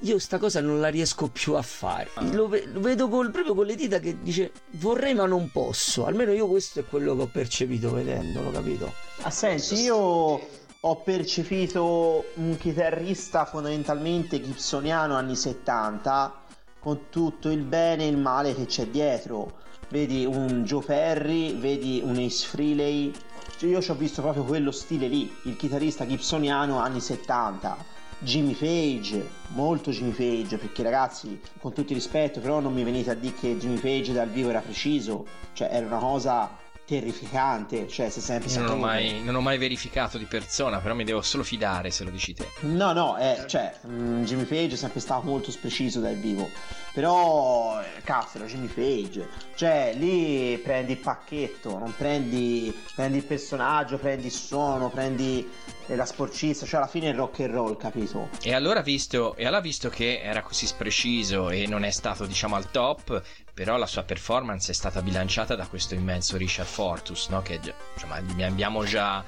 [0.00, 3.66] io sta cosa non la riesco più a fare lo, lo vedo col- proprio con
[3.66, 7.26] le dita che dice vorrei ma non posso almeno io questo è quello che ho
[7.26, 10.40] percepito vedendolo capito Ah, senti, io
[10.82, 16.44] ho percepito un chitarrista fondamentalmente gibsoniano anni 70
[16.78, 19.58] con tutto il bene e il male che c'è dietro.
[19.90, 23.12] Vedi un Joe Perry, vedi un Ace Frehley.
[23.58, 27.76] Cioè, io ci ho visto proprio quello stile lì, il chitarrista gibsoniano anni 70.
[28.20, 33.10] Jimmy Page, molto Jimmy Page, perché ragazzi, con tutto il rispetto, però non mi venite
[33.10, 36.58] a dire che Jimmy Page dal vivo era preciso, cioè era una cosa
[36.90, 41.04] terrificante, cioè se sempre non ho, mai, non ho mai verificato di persona, però mi
[41.04, 42.48] devo solo fidare se lo dici te.
[42.62, 46.50] No, no, eh, cioè, mm, Jimmy Page è sempre stato molto preciso dal vivo.
[46.92, 49.28] Però, eh, cazzo, era Jimmy Page.
[49.54, 55.48] Cioè, lì prendi il pacchetto, non prendi, prendi il personaggio, prendi il suono, prendi
[55.96, 56.66] la sporcizia.
[56.66, 58.28] Cioè, alla fine è rock and roll, capito?
[58.42, 62.56] E allora, visto, e allora visto che era così spreciso e non è stato, diciamo,
[62.56, 63.22] al top,
[63.52, 67.42] però la sua performance è stata bilanciata da questo immenso Richard Fortus, no?
[67.42, 67.60] Che
[67.94, 69.22] insomma, ne abbiamo già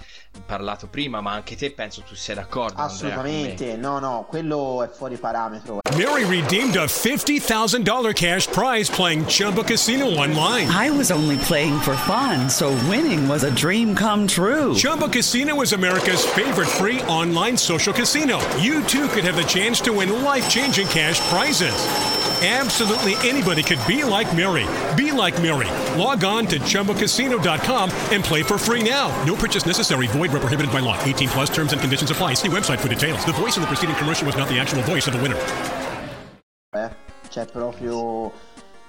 [0.47, 2.81] parlato prima, ma anche te penso tu sia d'accordo.
[2.81, 2.87] Andrea.
[2.87, 5.81] Assolutamente, no, no, quello è fuori parametro.
[5.97, 10.71] Mary redeemed a $50,000 cash prize playing Chumba Casino online.
[10.71, 14.75] I was only playing for fun, so winning was a dream come true.
[14.75, 18.39] Chumba Casino is America's favorite free online social casino.
[18.57, 21.73] You too could have the chance to win life changing cash prizes.
[22.43, 24.67] Absolutely anybody could be like Mary.
[24.97, 25.69] Be like Mary.
[25.99, 29.09] Log on to ChumbaCasino.com and play for free now.
[29.25, 30.09] No purchase necessary.
[30.09, 31.01] Void where prohibited by law.
[31.05, 32.35] 18 plus terms and conditions apply.
[32.35, 33.25] See website for details.
[33.25, 35.39] The voice in the preceding commercial was not the actual voice of the winner.
[36.75, 36.91] eh.
[37.31, 38.33] Cioè, proprio.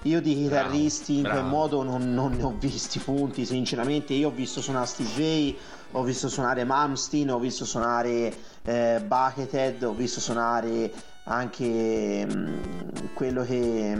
[0.06, 1.38] Io di chitarristi in bravo.
[1.39, 4.13] quel modo non, non ne ho visti punti, sinceramente.
[4.13, 5.58] Io ho visto suonare Steve Vai,
[5.93, 10.91] ho visto suonare Malmsteen, ho visto suonare eh, Buckethead, ho visto suonare
[11.25, 12.58] anche mm,
[13.13, 13.97] quello che,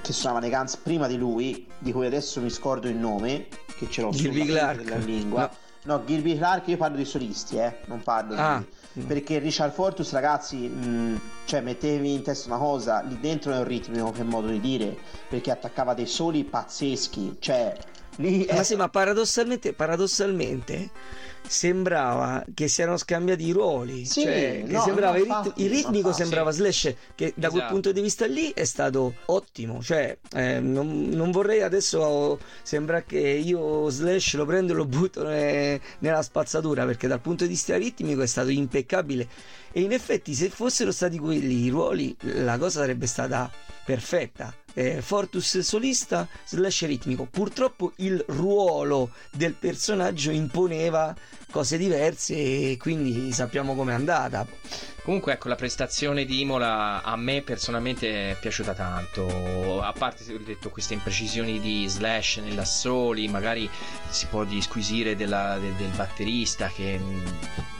[0.00, 3.88] che suonava nei Guns prima di lui, di cui adesso mi scordo il nome, che
[3.90, 4.82] ce l'ho Gilby Clark.
[4.82, 5.50] della lingua.
[5.84, 8.62] No, Gilby Clark io parlo di solisti, eh, non parlo Ah.
[8.92, 9.02] di...
[9.02, 13.64] Perché Richard Fortus, ragazzi, mh, cioè mettevi in testa una cosa, lì dentro è un
[13.64, 14.96] ritmico per modo di dire,
[15.28, 17.74] perché attaccava dei soli pazzeschi, cioè
[18.18, 20.90] lì Ma è- sì, ma paradossalmente, paradossalmente
[21.46, 24.04] sembrava che si erano scambiati i ruoli.
[24.04, 26.58] Sì, cioè, che no, sembrava no, il, rit- infatti, il ritmico ma- sembrava sì.
[26.58, 27.72] Slash, che da quel Esatto.
[27.72, 29.82] punto di vista lì è stato ottimo.
[29.82, 35.22] Cioè, eh, non, non vorrei adesso sembra che io Slash lo prendo e lo butto
[35.24, 39.26] ne- nella spazzatura, perché dal punto di vista ritmico è stato impeccabile.
[39.72, 43.50] E in effetti, se fossero stati quelli i ruoli, la cosa sarebbe stata
[43.84, 44.52] perfetta.
[44.78, 47.26] Eh, Fortus solista slash ritmico.
[47.28, 51.14] Purtroppo il ruolo del personaggio imponeva
[51.50, 54.46] cose diverse e quindi sappiamo com'è andata.
[55.02, 59.82] Comunque, ecco, la prestazione di Imola a me personalmente è piaciuta tanto.
[59.82, 63.68] A parte, ho detto, queste imprecisioni di Slash nell'assoli, magari
[64.10, 67.26] si può disquisire della, del, del batterista che mm,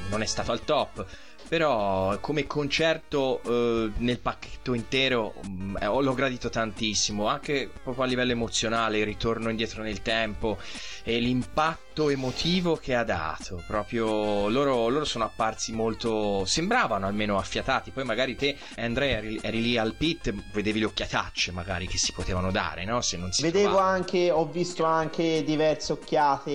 [0.09, 1.07] non è stato al top
[1.49, 8.07] però come concerto eh, nel pacchetto intero mh, eh, l'ho gradito tantissimo anche proprio a
[8.07, 10.59] livello emozionale il ritorno indietro nel tempo
[11.03, 17.91] e l'impatto emotivo che ha dato proprio loro, loro sono apparsi molto sembravano almeno affiatati
[17.91, 22.12] poi magari te Andrea eri, eri lì al pit vedevi le occhiatacce magari che si
[22.12, 23.01] potevano dare no?
[23.01, 23.95] se non si vedevo trovavano.
[23.95, 26.53] anche ho visto anche diverse occhiate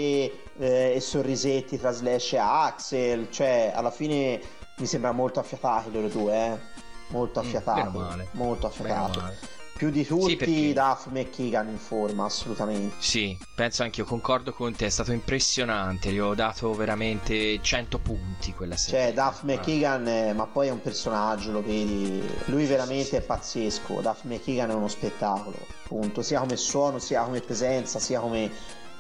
[0.59, 6.07] eh, e sorrisetti tra Slash e Axel cioè alla fine mi sembra molto affiatati loro
[6.07, 6.57] due, eh?
[7.07, 7.43] Molto.
[7.43, 9.19] Mm, molto affiatati.
[9.75, 12.95] Più di tutti Sì, perché- Duff McKeegan in forma, assolutamente.
[12.99, 17.97] Sì, penso anche io, concordo con te, è stato impressionante, gli ho dato veramente 100
[17.97, 19.05] punti quella sera.
[19.05, 22.21] Cioè, Duff McKeegan, eh, ma poi è un personaggio, lo vedi.
[22.45, 23.99] Lui veramente è pazzesco.
[24.01, 28.51] Duff McKeegan è uno spettacolo, appunto, sia come suono, sia come presenza, sia come.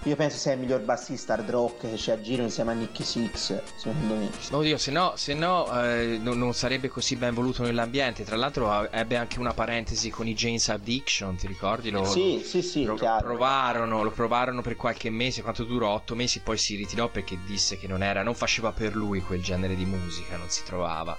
[0.05, 3.03] Io penso sia il miglior bassista hard rock che c'è a giro insieme a Nicky
[3.03, 4.29] Six, secondo me.
[4.51, 8.25] Oddio, se no, se no eh, non, non sarebbe così ben voluto nell'ambiente.
[8.25, 11.89] Tra l'altro ebbe anche una parentesi con i James Addiction, ti ricordi?
[11.89, 13.23] Lo, Sì, sì, sì, lo chiaro.
[13.27, 15.93] provarono, lo provarono per qualche mese, quanto durò?
[15.93, 19.41] Otto mesi, poi si ritirò perché disse che non era, non faceva per lui quel
[19.41, 21.17] genere di musica, non si trovava.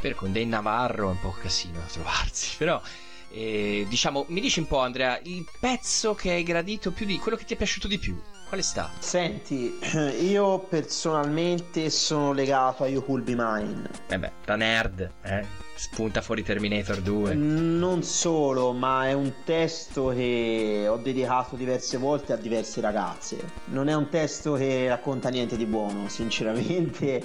[0.00, 2.82] Per con Dei Navarro è un po' casino da trovarsi, però...
[3.30, 7.36] eh, diciamo, mi dici un po' Andrea, il pezzo che hai gradito più di quello
[7.36, 8.96] che ti è piaciuto di più, qual è stato?
[8.98, 9.78] Senti,
[10.22, 13.88] io personalmente sono legato a You Could Be Mine.
[14.08, 15.68] Eh beh, da nerd, eh?
[15.80, 17.32] Spunta fuori Terminator 2.
[17.34, 23.38] Non solo, ma è un testo che ho dedicato diverse volte a diverse ragazze.
[23.66, 27.24] Non è un testo che racconta niente di buono, sinceramente.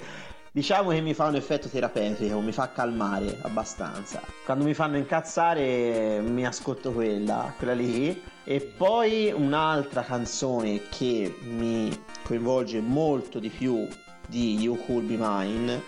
[0.56, 4.22] Diciamo che mi fa un effetto terapeutico, mi fa calmare abbastanza.
[4.46, 8.24] Quando mi fanno incazzare mi ascolto quella, quella lì.
[8.46, 11.92] E poi un'altra canzone che mi
[12.24, 13.86] coinvolge molto di più
[14.30, 15.84] di You Could Be Mine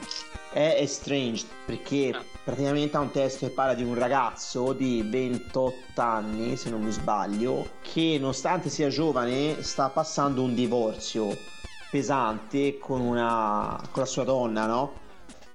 [0.52, 2.14] è Estranged perché
[2.44, 6.92] praticamente ha un testo che parla di un ragazzo di 28 anni se non mi
[6.92, 11.56] sbaglio che nonostante sia giovane sta passando un divorzio
[11.90, 14.94] pesante con una con la sua donna no?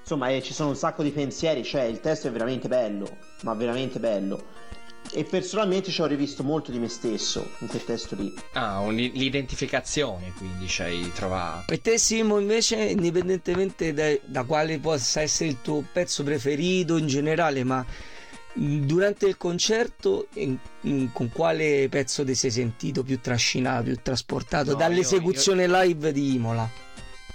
[0.01, 3.07] insomma eh, ci sono un sacco di pensieri cioè il testo è veramente bello
[3.43, 4.51] ma veramente bello
[5.15, 8.95] e personalmente ci ho rivisto molto di me stesso in quel testo lì Ah, un-
[8.95, 11.71] l'identificazione quindi ci hai trovato.
[11.73, 17.09] E te Simo invece, indipendentemente da, da quale possa essere il tuo pezzo preferito in
[17.09, 17.85] generale, ma
[18.55, 24.73] durante il concerto in- in- con quale pezzo ti sei sentito più trascinato, più trasportato
[24.73, 26.69] No, dall'esecuzione live di Imola?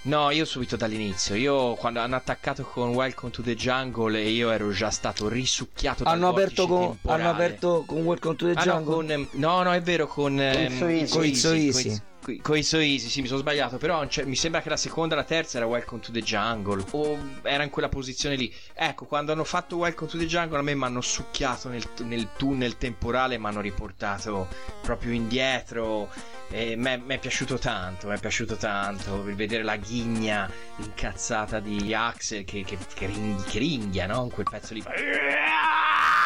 [0.03, 1.35] No, io subito dall'inizio.
[1.35, 6.03] Io quando hanno attaccato con Welcome to the Jungle e io ero già stato risucchiato
[6.05, 7.21] dal Hanno aperto, con, temporale.
[7.23, 8.93] hanno aperto con Welcome to the Ah, no, Jungle?
[8.95, 11.11] con, ehm, no, no, è vero, con ehm, So Easy.
[11.17, 11.89] Con So Easy.
[11.89, 13.77] coi- coi- Coi So Easy, sì, mi sono sbagliato.
[13.77, 16.83] Però cioè, mi sembra che la seconda e la terza era Welcome to the Jungle.
[16.91, 18.53] O era in quella posizione lì.
[18.73, 22.29] Ecco, quando hanno fatto Welcome to the Jungle, a me mi hanno succhiato nel, nel
[22.35, 24.47] tunnel temporale, mi hanno riportato
[24.81, 26.09] proprio indietro.
[26.49, 32.45] E mi è piaciuto tanto, mi è piaciuto tanto vedere la ghigna incazzata di Axel
[32.45, 34.27] che, che, che, ring- che ringhia, no?
[34.27, 34.81] Quel pezzo lì.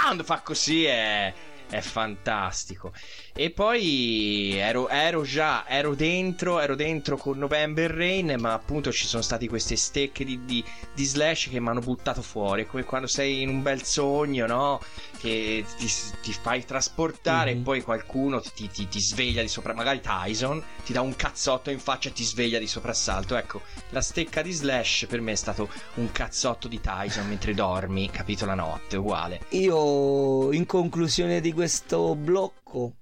[0.04, 1.34] Quando fa così è,
[1.70, 2.93] è fantastico.
[3.34, 9.08] E poi ero, ero già, ero dentro, ero dentro con November Rain, ma appunto ci
[9.08, 10.64] sono state queste stecche di, di,
[10.94, 12.64] di slash che mi hanno buttato fuori.
[12.64, 14.82] È come quando sei in un bel sogno, no?
[15.18, 15.88] Che ti,
[16.22, 17.60] ti fai trasportare Mhm.
[17.60, 21.70] e poi qualcuno ti, ti- ti sveglia di sopra, magari Tyson, ti dà un cazzotto
[21.72, 23.36] in faccia e ti sveglia di soprassalto.
[23.38, 23.62] Ecco,
[23.92, 28.46] la stecca di slash per me è stato un cazzotto di Tyson mentre dormi, capito
[28.46, 29.42] la notte, uguale.
[29.52, 32.94] Io in conclusione di questo blocco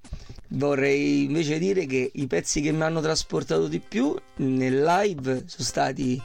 [0.49, 5.63] vorrei invece dire che i pezzi che mi hanno trasportato di più nel live sono
[5.63, 6.21] stati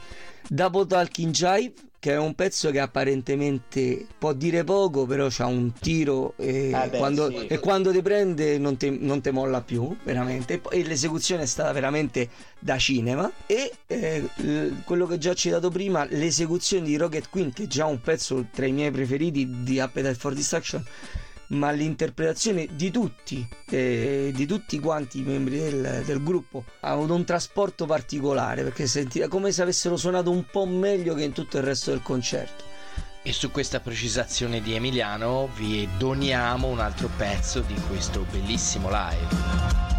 [0.47, 1.73] Double Talking Jive
[2.05, 6.89] che è un pezzo che apparentemente può dire poco però c'ha un tiro e, Eh
[6.89, 7.47] beh, quando, sì.
[7.47, 11.71] e quando ti prende non te, non te molla più veramente e, l'esecuzione è stata
[11.71, 12.29] veramente
[12.59, 14.29] da cinema e eh,
[14.83, 18.45] quello che già ho citato prima l'esecuzione di Rocket Queen che è già un pezzo
[18.51, 20.85] tra i miei preferiti di Appetite for Destruction
[21.49, 27.13] ma l'interpretazione di tutti, eh, di tutti quanti i membri del, del gruppo ha avuto
[27.13, 31.57] un trasporto particolare perché sentiva come se avessero suonato un po' meglio che in tutto
[31.57, 32.63] il resto del concerto.
[33.21, 39.94] E su questa precisazione di Emiliano vi doniamo un altro pezzo di questo bellissimo live.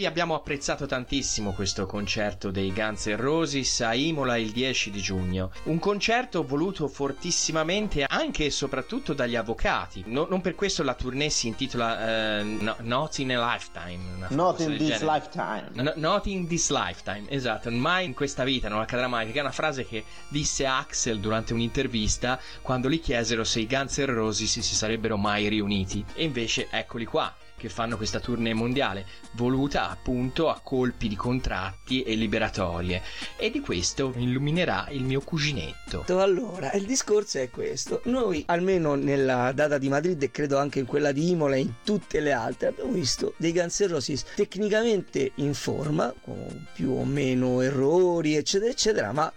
[0.00, 4.98] Quindi abbiamo apprezzato tantissimo questo concerto dei Guns N' Roses a Imola il 10 di
[4.98, 5.50] giugno.
[5.64, 10.04] Un concerto voluto fortissimamente anche e soprattutto dagli avvocati.
[10.06, 14.26] No, non per questo la tournée si intitola uh, no, Not in a Lifetime.
[14.30, 15.04] Not in this genere.
[15.04, 15.68] lifetime.
[15.74, 17.70] No, not in this lifetime, esatto.
[17.70, 19.30] Mai in questa vita non accadrà mai.
[19.30, 23.98] Che è una frase che disse Axel durante un'intervista quando gli chiesero se i Guns
[23.98, 26.02] N' Roses si sarebbero mai riuniti.
[26.14, 27.30] E invece eccoli qua
[27.60, 33.02] che fanno questa tournée mondiale, voluta appunto a colpi di contratti e liberatorie.
[33.36, 36.04] E di questo illuminerà il mio cuginetto.
[36.08, 38.00] Allora, il discorso è questo.
[38.04, 41.74] Noi, almeno nella data di Madrid e credo anche in quella di Imola e in
[41.84, 48.36] tutte le altre, abbiamo visto dei Guns tecnicamente in forma, con più o meno errori,
[48.36, 49.30] eccetera, eccetera, ma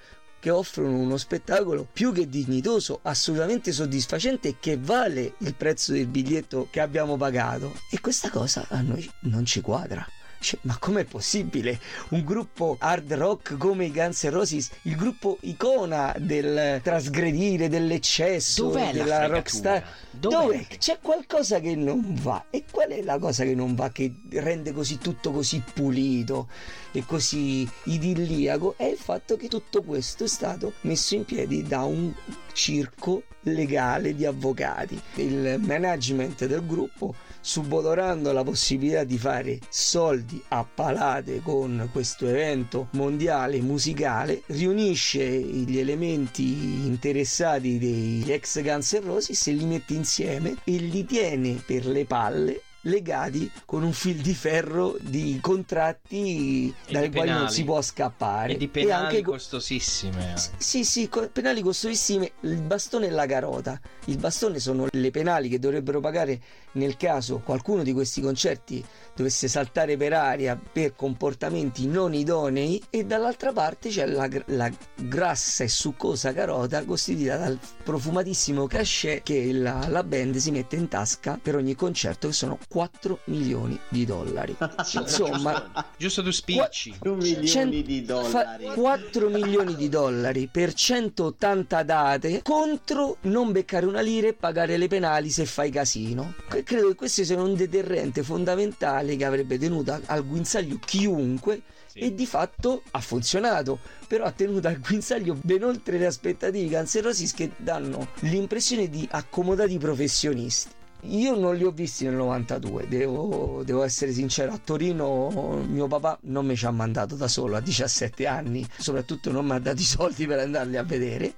[0.44, 6.08] che offrono uno spettacolo più che dignitoso, assolutamente soddisfacente e che vale il prezzo del
[6.08, 7.72] biglietto che abbiamo pagato.
[7.90, 10.06] E questa cosa a noi non ci quadra.
[10.44, 11.80] Cioè, ma com'è possibile
[12.10, 18.64] un gruppo hard rock come i Guns N' Roses, il gruppo icona del trasgredire, dell'eccesso,
[18.64, 19.82] Dov'è della rockstar?
[20.12, 20.36] Dov'è?
[20.36, 20.68] Dov'è?
[20.78, 22.44] C'è qualcosa che non va.
[22.50, 26.50] E qual è la cosa che non va che rende così tutto così pulito
[26.92, 28.74] e così idilliaco?
[28.76, 32.14] È il fatto che tutto questo è stato messo in piedi da un
[32.52, 35.02] circo legale di avvocati.
[35.16, 37.16] Il management del gruppo
[37.46, 45.78] subodorando la possibilità di fare soldi a palate con questo evento mondiale musicale, riunisce gli
[45.78, 51.86] elementi interessati degli ex Guns N' Roses e li mette insieme e li tiene per
[51.86, 57.64] le palle legati con un fil di ferro di contratti E dai quali non si
[57.64, 60.34] può scappare E di penali anche co- costosissime.
[60.58, 63.80] sì, sì, co- penali costosissime, il bastone e la carota.
[64.06, 66.40] Il bastone sono le penali che dovrebbero pagare
[66.74, 68.84] nel caso qualcuno di questi concerti
[69.16, 74.72] dovesse saltare per aria per comportamenti non idonei e dall'altra parte c'è la, gr- la
[74.96, 80.88] grassa e succosa carota costituita dal profumatissimo cachet che la, la band si mette in
[80.88, 84.58] tasca per ogni concerto che sono 4 milioni di dollari.
[84.94, 86.96] Insomma, Giusto due spicci.
[87.00, 88.66] 2 milioni Cent- di dollari.
[88.66, 94.78] fa 4 milioni di dollari per 180 date contro non beccare una lira e pagare
[94.78, 96.34] le penali se fai casino.
[96.52, 101.62] E Credo che questo sia un deterrente fondamentale che avrebbe tenuto al guinzaglio chiunque
[101.94, 107.00] e di fatto ha funzionato però ha tenuto al guinzaglio ben oltre le aspettative di
[107.02, 113.62] Roses che danno l'impressione di accomodati professionisti io non li ho visti nel 92, devo,
[113.66, 114.54] devo essere sincero.
[114.54, 119.32] A Torino mio papà non mi ci ha mandato da solo a 17 anni, soprattutto
[119.32, 121.34] non mi ha dato i soldi per andarli a vedere.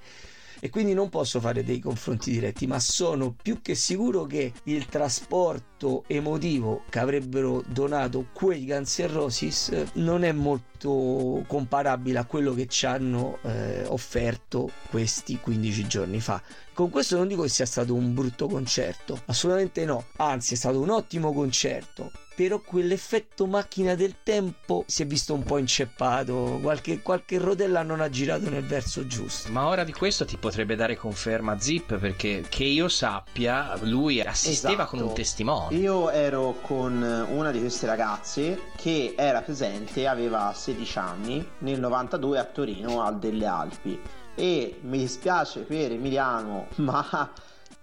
[0.66, 4.88] E quindi non posso fare dei confronti diretti, ma sono più che sicuro che il
[4.88, 12.66] trasporto emotivo che avrebbero donato quei Guns N' non è molto comparabile a quello che
[12.66, 16.42] ci hanno eh, offerto questi 15 giorni fa.
[16.74, 20.82] Con questo non dico che sia stato un brutto concerto, assolutamente no, anzi è stato
[20.82, 22.12] un ottimo concerto.
[22.36, 28.02] Però quell'effetto macchina del tempo si è visto un po' inceppato, qualche, qualche rotella non
[28.02, 29.50] ha girato nel verso giusto.
[29.52, 34.84] Ma ora di questo ti potrebbe dare conferma Zip perché che io sappia lui assisteva
[34.84, 34.90] Esatto.
[34.98, 35.76] con un testimone.
[35.78, 42.38] Io ero con una di queste ragazze che era presente, aveva 16 anni, nel 92
[42.38, 43.98] a Torino al delle Alpi.
[44.36, 47.32] E mi dispiace per Emiliano, ma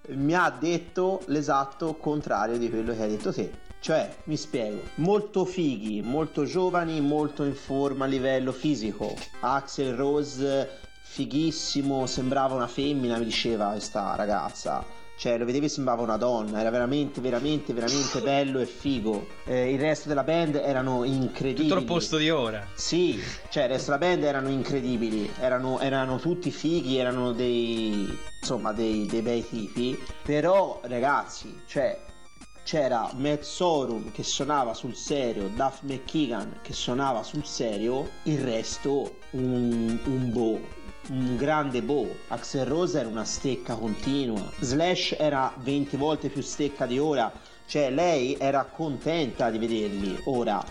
[0.09, 3.71] mi ha detto l'esatto contrario di quello che hai detto te.
[3.83, 9.13] Cioè, mi spiego, molto fighi, molto giovani, molto in forma a livello fisico.
[9.41, 10.71] Axel Rose,
[11.03, 14.85] fighissimo, sembrava una femmina, mi diceva questa ragazza.
[15.19, 19.27] Cioè, lo vedevi sembrava una donna, era veramente, veramente, veramente bello e figo.
[19.47, 21.67] Eh, il resto della band erano incredibili.
[21.67, 22.65] Tutto l'opposto di ora.
[22.75, 23.21] Sì,
[23.51, 29.07] cioè il resto della band erano incredibili, erano, erano tutti fighi, erano dei insomma dei,
[29.07, 32.11] dei bei tipi, però ragazzi, cioè
[32.65, 39.19] c'era Matt Sorum che suonava sul serio, Duff McKeegan che suonava sul serio, il resto
[39.31, 40.61] un, un boh,
[41.09, 42.09] un grande boh.
[42.29, 47.33] Axel Rose era una stecca continua, Slash era 20 volte più stecca di ora,
[47.67, 50.21] cioè lei era contenta di vederli.
[50.25, 50.65] Ora,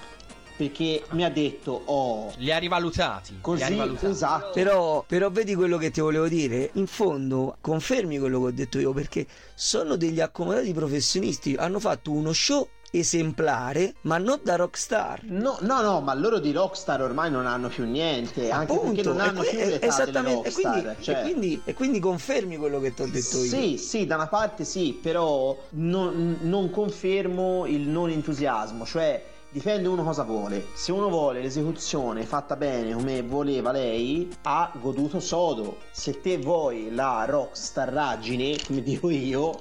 [0.67, 3.37] perché mi ha detto oh Li ha rivalutati.
[3.41, 4.05] così li ha rivalutati.
[4.05, 6.69] esatto Però, però vedi quello che ti volevo dire?
[6.73, 12.11] In fondo confermi quello che ho detto io perché sono degli accomodati professionisti, hanno fatto
[12.11, 15.21] uno show esemplare ma non da rockstar.
[15.23, 19.19] No, no, no, ma loro di Rockstar ormai non hanno più niente, anche perché non
[19.21, 23.01] hanno più l'età esattamente, e quindi, cioè- e, quindi, e quindi confermi quello che ti
[23.01, 23.49] ho detto io.
[23.49, 29.87] Sì, sì, da una parte sì, però non, non confermo il non entusiasmo, cioè dipende
[29.87, 30.67] uno cosa vuole.
[30.73, 35.77] Se uno vuole l'esecuzione fatta bene come voleva lei, ha goduto sodo.
[35.91, 39.59] Se te vuoi la rockstarraggine, come dico io,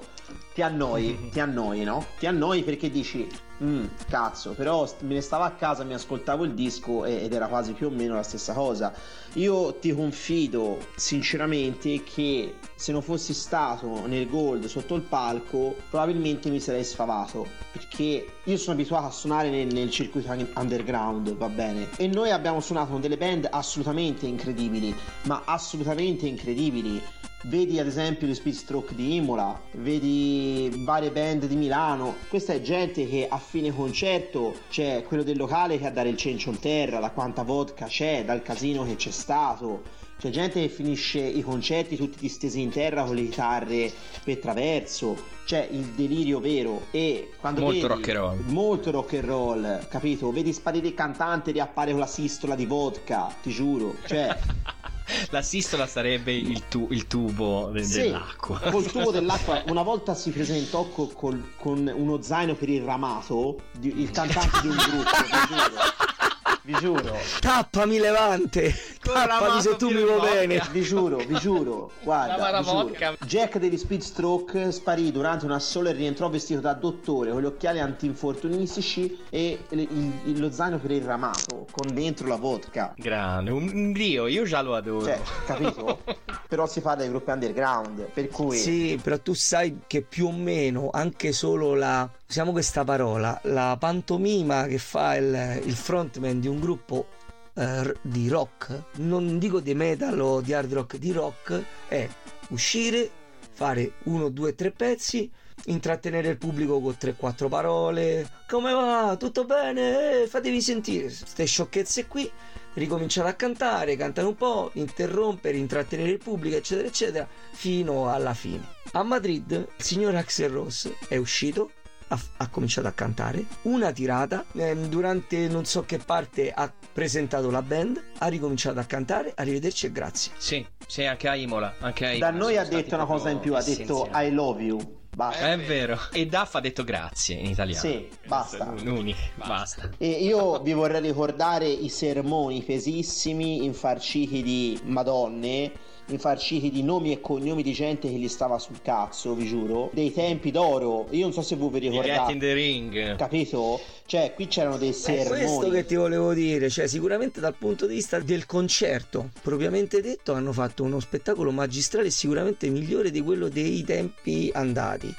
[0.54, 2.06] ti annoi, ti annoi, no?
[2.18, 3.26] Ti annoi perché dici,
[3.62, 7.72] "Mm, cazzo, però me ne stavo a casa, mi ascoltavo il disco ed era quasi
[7.72, 8.92] più o meno la stessa cosa.
[9.34, 16.48] Io ti confido sinceramente che se non fossi stato nel gold sotto il palco, probabilmente
[16.48, 17.46] mi sarei sfavato.
[17.72, 21.88] Perché io sono abituato a suonare nel, nel circuito un- underground, va bene?
[21.96, 24.94] E noi abbiamo suonato con delle band assolutamente incredibili,
[25.24, 27.00] ma assolutamente incredibili.
[27.44, 32.16] Vedi ad esempio gli Speedstroke di Imola, vedi varie band di Milano.
[32.28, 36.18] Questa è gente che a fine concerto c'è quello del locale che ha dare il
[36.18, 39.84] cencio in terra, da quanta vodka c'è, dal casino che c'è stato.
[40.18, 43.90] C'è gente che finisce i concerti tutti distesi in terra con le chitarre
[44.22, 45.16] per traverso.
[45.46, 48.38] C'è il delirio vero e quando Molto vedi- rock and roll.
[48.48, 50.30] Molto rock and roll, capito?
[50.30, 53.94] Vedi sparire il cantante e riappare con la sistola di vodka, ti giuro.
[54.06, 54.28] Cioè,
[55.30, 58.58] La sistola sarebbe il, tu- il tubo de- Sì, dell'acqua.
[58.60, 63.56] Col tubo dell'acqua, una volta si presentò co- col- con uno zaino per il ramato,
[63.72, 65.10] di- il cantante di un gruppo,
[66.62, 67.16] vi giuro.
[67.40, 70.62] Tappami Levante, tappami se tu mi vuoi bene.
[70.70, 71.90] Vi giuro, vi giuro.
[72.04, 73.16] La Guarda, vi giuro.
[73.26, 77.80] Jack degli Speedstroke sparì durante un assolo e rientrò vestito da dottore con gli occhiali
[77.80, 79.88] antinfortunistici e il-
[80.24, 82.94] il- lo zaino per il ramato con dentro la vodka.
[82.96, 85.04] Grande, un, dio, io già lo adoro.
[85.04, 86.00] Cioè, capito?
[86.48, 90.32] Però si parla di gruppi underground, per cui Sì, però tu sai che più o
[90.32, 96.46] meno anche solo la, usiamo questa parola, la pantomima che fa il, il frontman di
[96.46, 97.08] un gruppo
[97.54, 102.08] eh, di rock, non dico di metal o di hard rock, di rock, è
[102.50, 103.10] uscire,
[103.52, 105.28] fare uno, due, tre pezzi,
[105.64, 109.16] intrattenere il pubblico con 3-4 parole, come va?
[109.18, 110.22] Tutto bene?
[110.22, 112.30] Eh, fatevi sentire, queste sciocchezze qui
[112.74, 118.64] ricominciare a cantare, cantare un po', interrompere, intrattenere il pubblico, eccetera, eccetera, fino alla fine.
[118.92, 121.72] A Madrid il signor Axel Ross è uscito,
[122.10, 127.50] ha, ha cominciato a cantare, una tirata, ehm, durante non so che parte ha presentato
[127.50, 130.32] la band, ha ricominciato a cantare, arrivederci e grazie.
[130.36, 131.74] Sì, sì, anche a Imola.
[131.80, 134.08] Anche a da Imola noi sono ha detto una cosa in più, ha detto.
[134.12, 134.98] I love you.
[135.14, 135.52] Basta.
[135.52, 135.98] È vero.
[136.12, 137.80] E Duff ha detto grazie in italiano.
[137.80, 138.72] Sì, basta.
[138.80, 139.90] Nuni, basta.
[139.98, 145.72] E io vi vorrei ricordare i sermoni pesissimi, infarciti di madonne,
[146.14, 150.12] infarciti di nomi e cognomi di gente che gli stava sul cazzo, vi giuro, dei
[150.12, 151.06] tempi d'oro.
[151.10, 152.36] Io non so se voi vi Get in ricordate.
[152.38, 153.16] the ring.
[153.16, 153.80] Capito?
[154.06, 155.70] Cioè, qui c'erano dei È questo sermoni.
[155.70, 160.52] che ti volevo dire, cioè sicuramente dal punto di vista del concerto, propriamente detto, hanno
[160.52, 165.14] fatto uno spettacolo magistrale sicuramente migliore di quello dei tempi andati.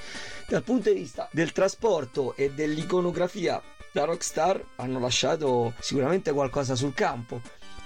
[0.47, 3.61] Dal punto di vista del trasporto e dell'iconografia,
[3.93, 7.41] da Rockstar hanno lasciato sicuramente qualcosa sul campo.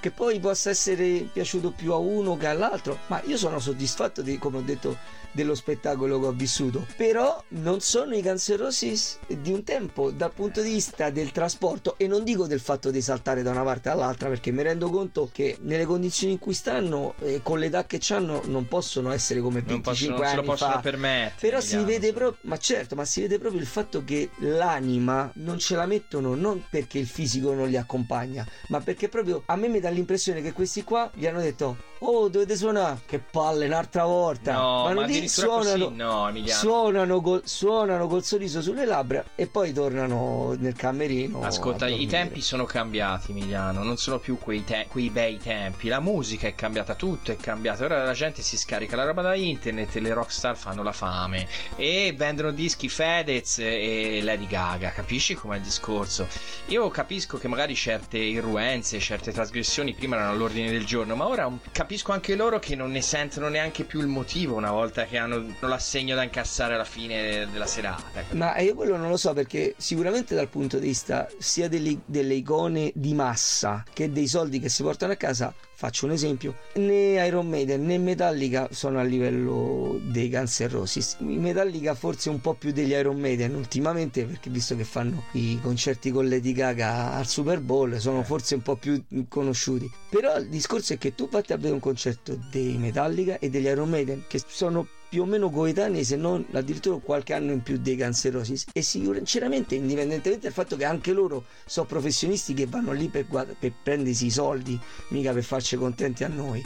[0.06, 4.38] Che poi possa essere piaciuto più a uno che all'altro, ma io sono soddisfatto di,
[4.38, 4.96] come ho detto,
[5.36, 6.88] dello spettacolo che ho vissuto.
[6.96, 8.24] Però non sono i
[8.56, 12.90] Roses di un tempo dal punto di vista del trasporto e non dico del fatto
[12.90, 16.54] di saltare da una parte all'altra perché mi rendo conto che nelle condizioni in cui
[16.54, 21.32] stanno e con l'età che hanno non possono essere come 25 Non, possono, anni fa.
[21.40, 21.86] Però si Emiliano.
[21.86, 25.86] vede proprio, ma certo, ma si vede proprio il fatto che l'anima non ce la
[25.86, 29.90] mettono non perché il fisico non li accompagna, ma perché proprio a me mi dà
[29.90, 33.00] l'impressione che questi qua gli hanno detto "Oh, dovete suonare".
[33.06, 34.54] Che palle un'altra volta.
[34.54, 35.90] No, ma non lì addirittura suonano?
[35.90, 41.42] No, suonano, col, suonano col sorriso sulle labbra e poi tornano nel camerino.
[41.42, 43.84] Ascolta, i tempi sono cambiati, Emiliano.
[43.84, 45.88] Non sono più quei, te- quei bei tempi.
[45.88, 47.84] La musica è cambiata, tutto è cambiato.
[47.86, 51.48] Ora la gente si scarica la roba da internet e le rockstar fanno la fame.
[51.76, 54.92] E vendono dischi Fedez e Lady Gaga.
[54.92, 56.28] Capisci com'è il discorso?
[56.68, 61.52] Io capisco che magari certe irruenze, certe trasgressioni prima erano all'ordine del giorno, ma ora
[61.72, 65.56] capisco anche loro che non ne sentono neanche più il motivo una volta che hanno
[65.62, 68.24] l'assegno da incassare alla fine della serata.
[68.32, 72.34] Ma io quello non lo so perché sicuramente dal punto di vista sia delle, delle
[72.34, 77.26] icone di massa che dei soldi che si portano a casa faccio un esempio, né
[77.28, 81.18] Iron Maiden né Metallica sono a livello dei Guns N' Roses.
[81.20, 86.12] Metallica forse un po' più degli Iron Maiden ultimamente perché visto che fanno i concerti
[86.12, 89.92] con Lady Gaga al Super Bowl sono forse un po' più conosciuti.
[90.10, 93.66] Però il discorso è che tu fatti a vedere un concerto dei Metallica e degli
[93.66, 97.78] Iron Maiden che sono più o meno coetanei se non addirittura qualche anno in più
[97.78, 103.08] dei Roses e sinceramente indipendentemente dal fatto che anche loro sono professionisti che vanno lì
[103.08, 104.80] per, per prendersi i soldi
[105.10, 106.64] mica per farci contenti a noi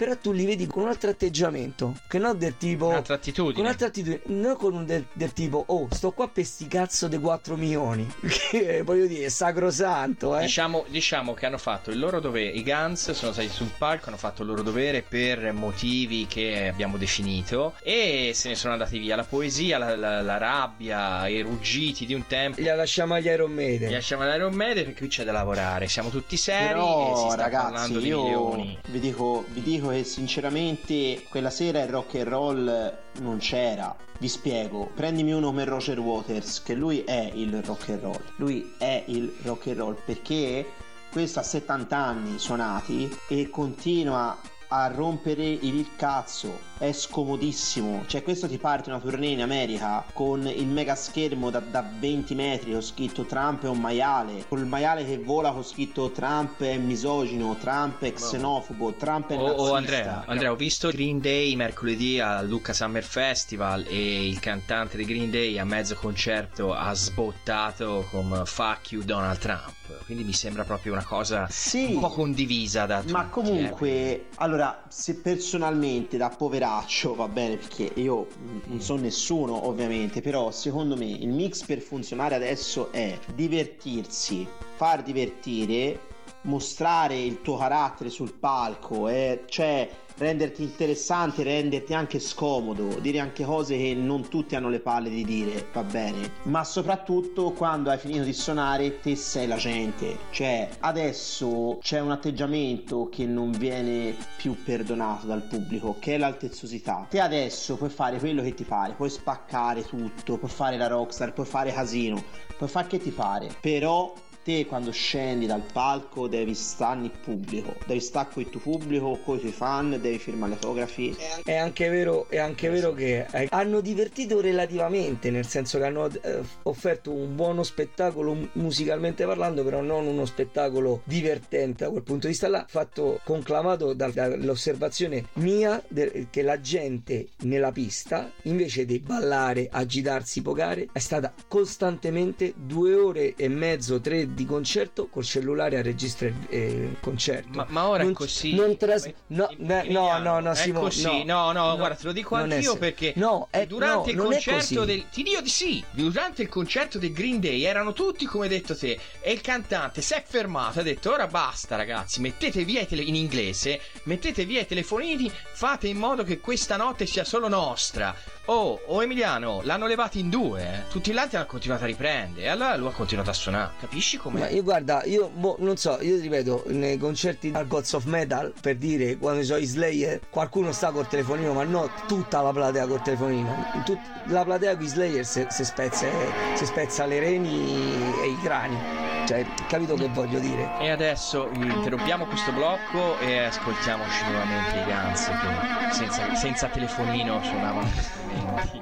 [0.00, 3.52] però tu li vedi con un altro atteggiamento che non del tipo un'altra attitudine.
[3.52, 7.06] con un'altra attitudine non con un del, del tipo oh sto qua per sti cazzo
[7.06, 8.10] dei 4 milioni
[8.50, 10.40] che voglio dire è sacrosanto eh.
[10.40, 14.16] diciamo, diciamo che hanno fatto il loro dovere i Guns sono stati sul palco hanno
[14.16, 19.16] fatto il loro dovere per motivi che abbiamo definito e se ne sono andati via.
[19.16, 22.60] La poesia la, la, la rabbia i ruggiti di un tempo.
[22.60, 23.88] Li lasciamo agli Iron Maiden.
[23.88, 25.88] Li lasciamo agli Iron Maiden perché qui c'è da lavorare.
[25.88, 28.78] Siamo tutti seri Però, e si sta ragazzi, parlando di io milioni.
[28.86, 33.94] vi dico, vi dico che sinceramente quella sera il rock and roll non c'era.
[34.18, 38.22] Vi spiego, prendimi uno come Roger Waters, che lui è il rock and roll.
[38.36, 40.66] Lui è il rock and roll perché
[41.10, 44.38] questo ha 70 anni suonati e continua
[44.68, 50.46] a rompere il cazzo è scomodissimo cioè questo ti parte una tournée in America con
[50.46, 55.04] il mega schermo da, da 20 metri ho scritto Trump è un maiale col maiale
[55.04, 59.74] che vola ho scritto Trump è misogino Trump è xenofobo Trump è Oh, nazista oh,
[59.74, 65.04] Andrea, Andrea, ho visto Green Day mercoledì al Lucca Summer Festival e il cantante di
[65.04, 70.04] Green Day a mezzo concerto ha sbottato con Fuck you Donald Trump.
[70.04, 71.94] Quindi mi sembra proprio una cosa Sì.
[71.94, 73.12] un po' condivisa da tutti.
[73.12, 73.30] Ma eh.
[73.30, 76.30] comunque, allora, se personalmente da
[76.70, 78.28] poveraccio va bene, perché io
[78.66, 84.46] non so nessuno ovviamente, però secondo me il mix per funzionare adesso è divertirsi,
[84.76, 85.98] far divertire,
[86.42, 93.44] mostrare il tuo carattere sul palco, eh, cioè renderti interessante, renderti anche scomodo, dire anche
[93.44, 97.98] cose che non tutti hanno le palle di dire, va bene, ma soprattutto quando hai
[97.98, 104.14] finito di suonare te sei la gente, cioè adesso c'è un atteggiamento che non viene
[104.36, 107.06] più perdonato dal pubblico, che è l'altezzosità.
[107.08, 111.32] Te adesso puoi fare quello che ti pare, puoi spaccare tutto, puoi fare la rockstar,
[111.32, 112.22] puoi fare casino,
[112.58, 114.12] puoi fare che ti pare, però
[114.42, 119.18] te quando scendi dal palco devi stare in pubblico, devi stare con il tuo pubblico,
[119.24, 121.16] con i tuoi fan, devi firmare le autografi.
[121.44, 126.40] È anche vero, è anche vero che hanno divertito relativamente, nel senso che hanno eh,
[126.62, 132.26] offerto un buono spettacolo mu- musicalmente parlando, però non uno spettacolo divertente da quel punto
[132.26, 135.82] di vista là, fatto conclamato da- dall'osservazione mia
[136.30, 143.34] che la gente nella pista, invece di ballare, agitarsi, pogare, è stata costantemente due ore
[143.36, 147.58] e mezzo, tre di concerto col cellulare a registrare il eh, concerto.
[147.58, 148.54] Ma, ma ora Non- è così.
[148.54, 151.24] non tras- no, no, no, no, è Simone, così.
[151.24, 155.08] No, no, guarda, te lo dico anch'io perché no, è- durante no, il concerto del
[155.10, 158.76] ti dico di sì, durante il concerto del Green Day erano tutti come hai detto
[158.76, 162.86] te e il cantante si è fermato ha detto "Ora basta, ragazzi, mettete via i
[162.86, 167.48] tele- in inglese, mettete via i telefonini, fate in modo che questa notte sia solo
[167.48, 168.14] nostra".
[168.46, 170.90] Oh, oh Emiliano, l'hanno levati in due, eh.
[170.90, 173.72] Tutti gli altri hanno continuato a riprendere e allora lui ha continuato a suonare.
[173.78, 177.66] Capisci come Ma io guarda, io boh, non so, io ti ripeto, nei concerti al
[177.66, 181.90] Gods of Metal, per dire, quando sono i Slayer, qualcuno sta col telefonino, ma non
[182.06, 183.66] tutta la platea col telefonino.
[183.84, 186.06] Tut- la platea con i Slayer si spezza,
[186.54, 189.08] si spezza le reni e i crani.
[189.26, 190.76] Cioè, capito che voglio dire?
[190.80, 197.88] E adesso interrompiamo questo blocco e ascoltiamoci nuovamente i Guns che senza, senza telefonino suonavano
[197.88, 198.80] gli strumenti.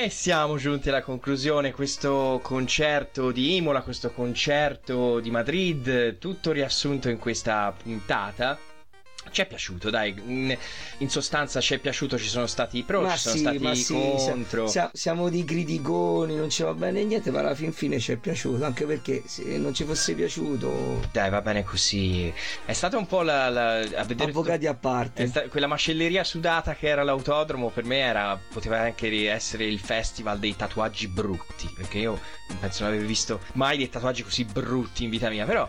[0.00, 7.08] E siamo giunti alla conclusione, questo concerto di Imola, questo concerto di Madrid, tutto riassunto
[7.08, 8.67] in questa puntata.
[9.30, 13.12] Ci è piaciuto, dai, in, sostanza ci è piaciuto, ci sono stati i pro, ma
[13.12, 14.66] ci sono sì, stati i sì, contro.
[14.68, 18.16] sia- siamo dei criticoni, non ci va bene niente, ma alla fin fine ci è
[18.16, 22.32] piaciuto, anche perché se non ci fosse piaciuto, Dai, va bene così.
[22.64, 25.26] È stata un po' la, la- a vedere avvocati a È parte.
[25.26, 30.38] sta- quella macelleria sudata che era l'autodromo per me era, poteva anche essere il festival
[30.38, 35.04] dei tatuaggi brutti perché io non penso non aver visto mai dei tatuaggi così brutti
[35.04, 35.68] in vita mia però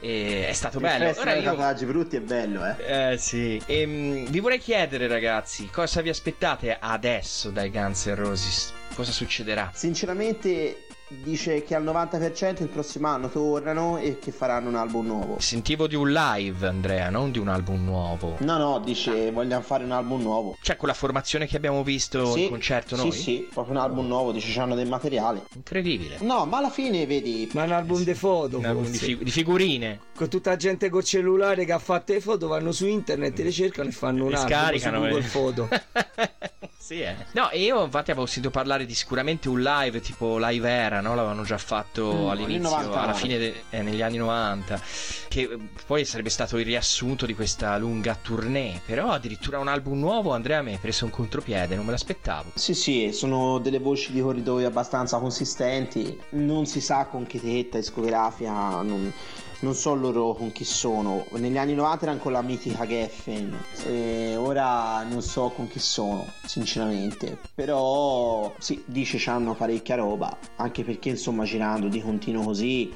[0.00, 1.20] E è stato Il bello.
[1.20, 1.42] Ora io...
[1.42, 3.12] tatuaggi brutti è bello, eh.
[3.12, 3.60] Eh sì.
[3.66, 8.72] Ehm, vi vorrei chiedere, ragazzi, cosa vi aspettate adesso dai Guns N' Roses?
[8.94, 9.70] Cosa succederà?
[9.74, 15.36] Sinceramente dice che al 90% il prossimo anno tornano e che faranno un album nuovo.
[15.40, 18.36] Sentivo di un live, Andrea, non di un album nuovo.
[18.40, 20.56] No, no, dice vogliamo fare un album nuovo.
[20.60, 23.12] Cioè, con la formazione che abbiamo visto Sì, in concerto sì, noi?
[23.12, 25.42] sì, proprio un album nuovo, dice c'hanno del materiale.
[25.54, 26.18] Incredibile.
[26.20, 27.48] No, ma alla fine vedi...
[27.52, 29.04] Ma è un album di foto, Un album di, forse.
[29.16, 30.00] fi- di figurine.
[30.14, 33.50] Con tutta la gente col cellulare che ha fatto le foto, vanno su internet, le
[33.52, 35.22] cercano e fanno un Le album scaricano, su Google eh.
[35.22, 35.68] Foto.
[36.88, 37.14] sì, eh.
[37.32, 41.14] No, e io infatti avevo sentito parlare di sicuramente un live tipo Live Era, no?
[41.14, 43.02] L'avevano già fatto Mm, all'inizio, nel 99.
[43.02, 44.80] alla fine de- eh, negli anni 90,
[45.28, 48.80] che eh, poi sarebbe stato il riassunto di questa lunga tournée.
[48.86, 52.52] Però addirittura un album nuovo, Andrea, mi hai preso un contropiede, non me l'aspettavo.
[52.54, 56.18] Sì, sì, sono delle voci di corridoio abbastanza consistenti.
[56.30, 59.12] Non si sa con che tetta discografica, non,
[59.60, 61.24] non so loro con chi sono.
[61.32, 63.56] Negli anni 90 erano con la mitica Geffen,
[63.86, 67.38] e ora non so con chi sono, sinceramente.
[67.54, 72.92] Però sì, dice c'hanno parecchia roba, anche perché insomma girando di continuo così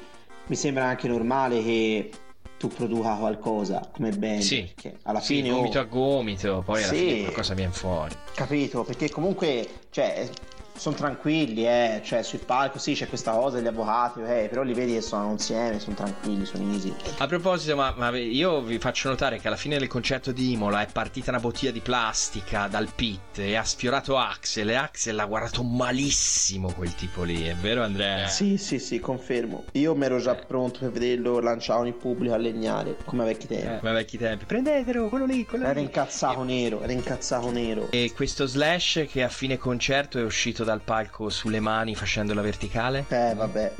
[0.47, 2.11] mi sembra anche normale che
[2.57, 4.39] tu produca qualcosa come band.
[4.41, 4.71] Sì.
[4.73, 5.51] perché alla Sì, fine...
[5.51, 6.97] oh, gomito a gomito, poi alla Sì.
[6.99, 8.15] fine qualcosa viene fuori.
[8.33, 8.83] Capito?
[8.83, 10.29] Perché comunque, cioè,
[10.75, 12.01] sono tranquilli, eh.
[12.03, 15.31] Cioè, sul palco sì c'è questa cosa degli avvocati, ok, però li vedi che sono
[15.31, 16.93] insieme, sono tranquilli, sono easy.
[17.17, 20.81] A proposito, ma, ma io vi faccio notare che alla fine del concerto di Imola
[20.81, 25.25] è partita una bottiglia di plastica dal pit e ha sfiorato Axel e Axel l'ha
[25.25, 28.27] guardato malissimo quel tipo lì, è vero Andrea?
[28.27, 29.65] Sì, sì, sì, confermo.
[29.73, 33.47] Io mi ero già pronto per vederlo lanciato in pubblico a legnare, come ai vecchi
[33.47, 33.67] tempi.
[33.67, 34.45] Eh, come ai vecchi tempi.
[34.45, 35.81] Prendetelo, quello lì, quello Era lì.
[35.81, 37.87] incazzato nero, era incazzato nero.
[37.91, 42.41] E questo slash che a fine concerto è uscito dal palco sulle mani facendo la
[42.41, 43.05] verticale?
[43.09, 43.73] Eh, vabbè.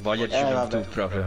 [0.00, 0.88] Voglia di Eh, gioventù vabbè.
[0.88, 1.26] proprio.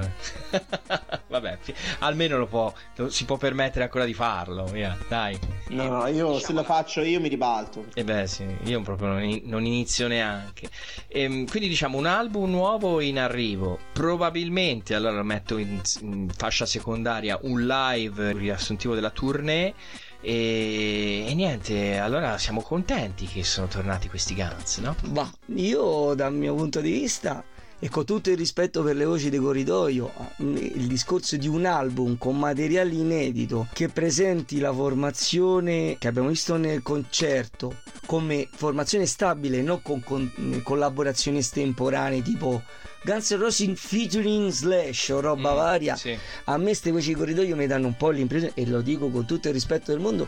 [1.27, 1.57] vabbè,
[1.99, 5.37] almeno lo può, lo- si può permettere ancora di farlo, via, dai.
[5.69, 7.85] No, no, io se lo faccio io mi ribalto.
[7.93, 10.69] E beh sì, io proprio non, non inizio neanche.
[11.07, 13.79] Ehm, quindi diciamo un album nuovo in arrivo.
[13.93, 19.73] Probabilmente, allora lo metto in, in fascia secondaria, un live riassuntivo della tournée.
[20.21, 24.95] E, e niente, allora siamo contenti che sono tornati questi Guns, no?
[25.07, 27.43] Bah, io dal mio punto di vista
[27.83, 32.15] e con tutto il rispetto per le voci di corridoio, il discorso di un album
[32.19, 39.63] con materiale inedito che presenti la formazione che abbiamo visto nel concerto come formazione stabile,
[39.63, 42.61] non con, con collaborazioni estemporanee tipo
[43.03, 45.95] Guns N' Roses featuring Slash o roba Mm, varia.
[45.95, 46.17] sì.
[46.45, 49.25] A me queste voci di corridoio mi danno un po' l'impressione, e lo dico con
[49.25, 50.27] tutto il rispetto del mondo,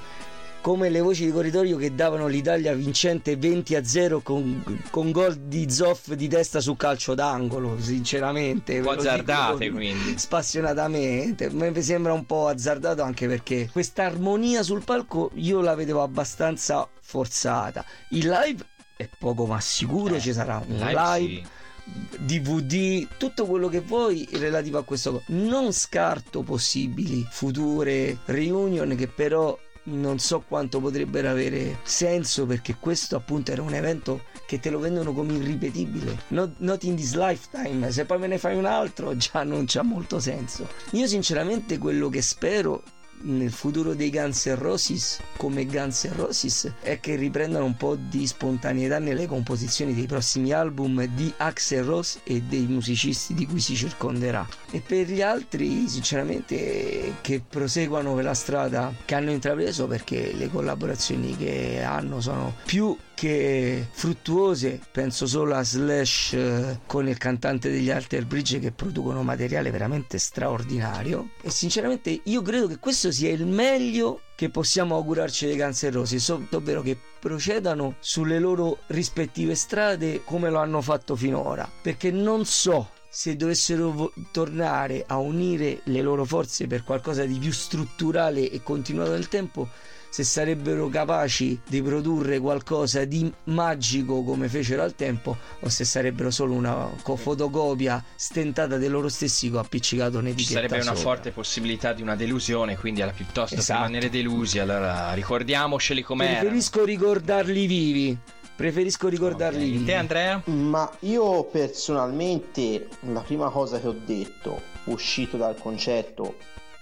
[0.61, 5.36] come le voci di corridoio che davano l'Italia vincente 20 a 0 con, con gol
[5.36, 8.78] di Zoff di testa su calcio d'angolo, sinceramente.
[8.78, 10.17] Un po' azzardate, quindi.
[10.17, 16.01] Spassionatamente, mi sembra un po' azzardato anche perché questa armonia sul palco io la vedevo
[16.01, 17.84] abbastanza forzata.
[18.09, 18.63] Il live
[18.95, 21.41] è poco ma sicuro, Eh, ci sarà un live live.
[21.41, 21.47] sì.
[21.86, 25.23] DVD, tutto quello che vuoi relativo a questo.
[25.27, 33.17] Non scarto possibili future reunion che però non so quanto potrebbero avere senso perché questo
[33.17, 36.23] appunto era un evento che te lo vendono come irripetibile.
[36.29, 37.91] Not, not in this lifetime.
[37.91, 40.69] Se poi me ne fai un altro già non c'ha molto senso.
[40.91, 42.84] Io sinceramente quello che spero
[43.24, 47.95] nel futuro dei Guns N' Roses come Guns N' Roses è che riprendano un po'
[47.95, 53.59] di spontaneità nelle composizioni dei prossimi album di Axel Rose e dei musicisti di cui
[53.59, 54.47] si circonderà.
[54.71, 60.49] E per gli altri sinceramente che proseguano per la strada che hanno intrapreso perché le
[60.49, 67.70] collaborazioni che hanno sono più che fruttuose penso solo a Slash eh, con il cantante
[67.70, 71.30] degli Alter Bridge che producono materiale veramente straordinario.
[71.41, 75.91] E sinceramente io credo che questo sia il meglio che possiamo augurarci dei Guns N'
[75.91, 81.70] Roses ov- ovvero che procedano sulle loro rispettive strade come lo hanno fatto finora.
[81.82, 87.38] Perché non so se dovessero vo- tornare a unire le loro forze per qualcosa di
[87.38, 89.70] più strutturale e continuato nel tempo
[90.14, 96.30] se sarebbero capaci di produrre qualcosa di magico come fecero al tempo o se sarebbero
[96.30, 101.01] solo una co- fotocopia stentata dei loro stessi con appiccicato Ci un'etichetta sarebbe una sopra.
[101.01, 103.80] forte possibilità di una delusione, quindi alla piuttosto Esatto.
[103.80, 106.39] per rimanere delusi, allora ricordiamoceli com'era.
[106.41, 108.18] preferisco ricordarli vivi
[108.55, 110.43] preferisco ricordarli vivi Te Andrea?
[110.45, 116.36] Ma io personalmente la prima cosa che ho detto uscito dal concerto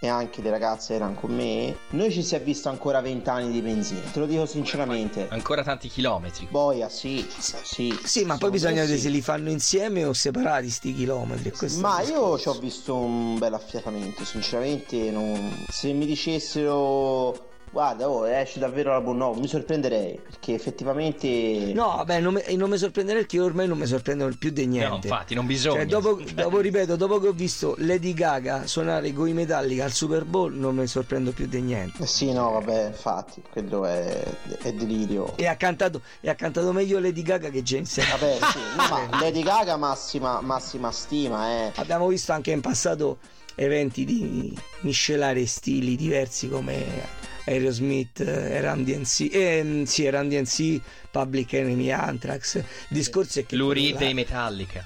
[0.04, 3.52] e anche le ragazze erano con me, noi ci si è visto ancora 20 anni
[3.52, 5.28] di benzina, te lo dico sinceramente.
[5.30, 6.48] Ancora tanti chilometri.
[6.50, 7.96] Boia, sì, sì.
[8.04, 11.52] Sì, ma poi bisogna vedere se li fanno insieme o separati sti chilometri.
[11.52, 15.66] questo- Ma io ci ho visto un bel affiatamento, sinceramente non...
[15.70, 21.72] se mi dicessero guarda oh, esce davvero l'album nuovo, mi sorprenderei perché effettivamente...
[21.74, 24.68] No, vabbè, non mi, non mi sorprenderei perché io ormai non mi sorprendo più di
[24.68, 24.90] niente.
[24.90, 25.78] No, infatti, non bisogna.
[25.78, 29.92] Cioè, dopo, dopo, ripeto, dopo che ho visto Lady Gaga suonare con i Metallica al
[29.92, 32.04] Super Bowl, non mi sorprendo più di niente.
[32.04, 34.22] Eh sì, no, vabbè, infatti, quello è,
[34.62, 35.36] è delirio.
[35.38, 37.96] E ha, cantato, e ha cantato meglio Lady Gaga che James.
[38.10, 41.72] Vabbè, sì, no, ma Lady Gaga massima, massima stima, eh.
[41.76, 43.20] Abbiamo visto anche in passato
[43.56, 50.82] eventi di miscelare stili diversi come Aerosmith, eh, Run DNC, eh, sì, Run DNC,
[51.12, 52.56] Public Enemy, Anthrax.
[52.56, 53.56] Il discorso è che...
[53.56, 54.86] L'Uri dei Metallica.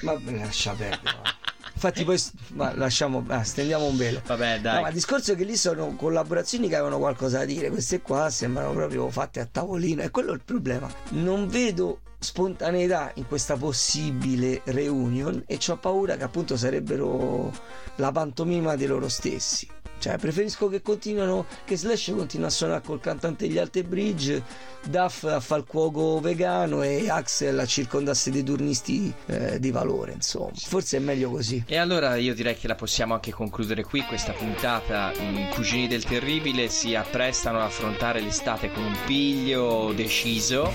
[0.00, 1.44] Ma lascia perdere.
[1.76, 2.18] Infatti poi
[2.54, 4.22] ma lasciamo, ah, stendiamo un velo.
[4.24, 4.76] Vabbè, dai.
[4.76, 7.68] No, ma il discorso è che lì sono collaborazioni che avevano qualcosa da dire.
[7.68, 10.02] Queste qua sembrano proprio fatte a tavolino.
[10.02, 10.90] E quello è il problema.
[11.10, 17.52] Non vedo spontaneità in questa possibile reunion e ho paura che appunto sarebbero
[17.96, 19.68] la pantomima di loro stessi.
[19.98, 24.42] Cioè, preferisco che continuino, che Slash continua a suonare col cantante degli Alte Bridge,
[24.86, 30.12] Duff a fare il cuoco vegano e Axel a circondarsi dei turnisti eh, di valore,
[30.12, 30.50] insomma.
[30.54, 31.64] Forse è meglio così.
[31.66, 35.12] E allora io direi che la possiamo anche concludere qui questa puntata.
[35.12, 40.70] I cugini del terribile si apprestano ad affrontare l'estate con un piglio deciso.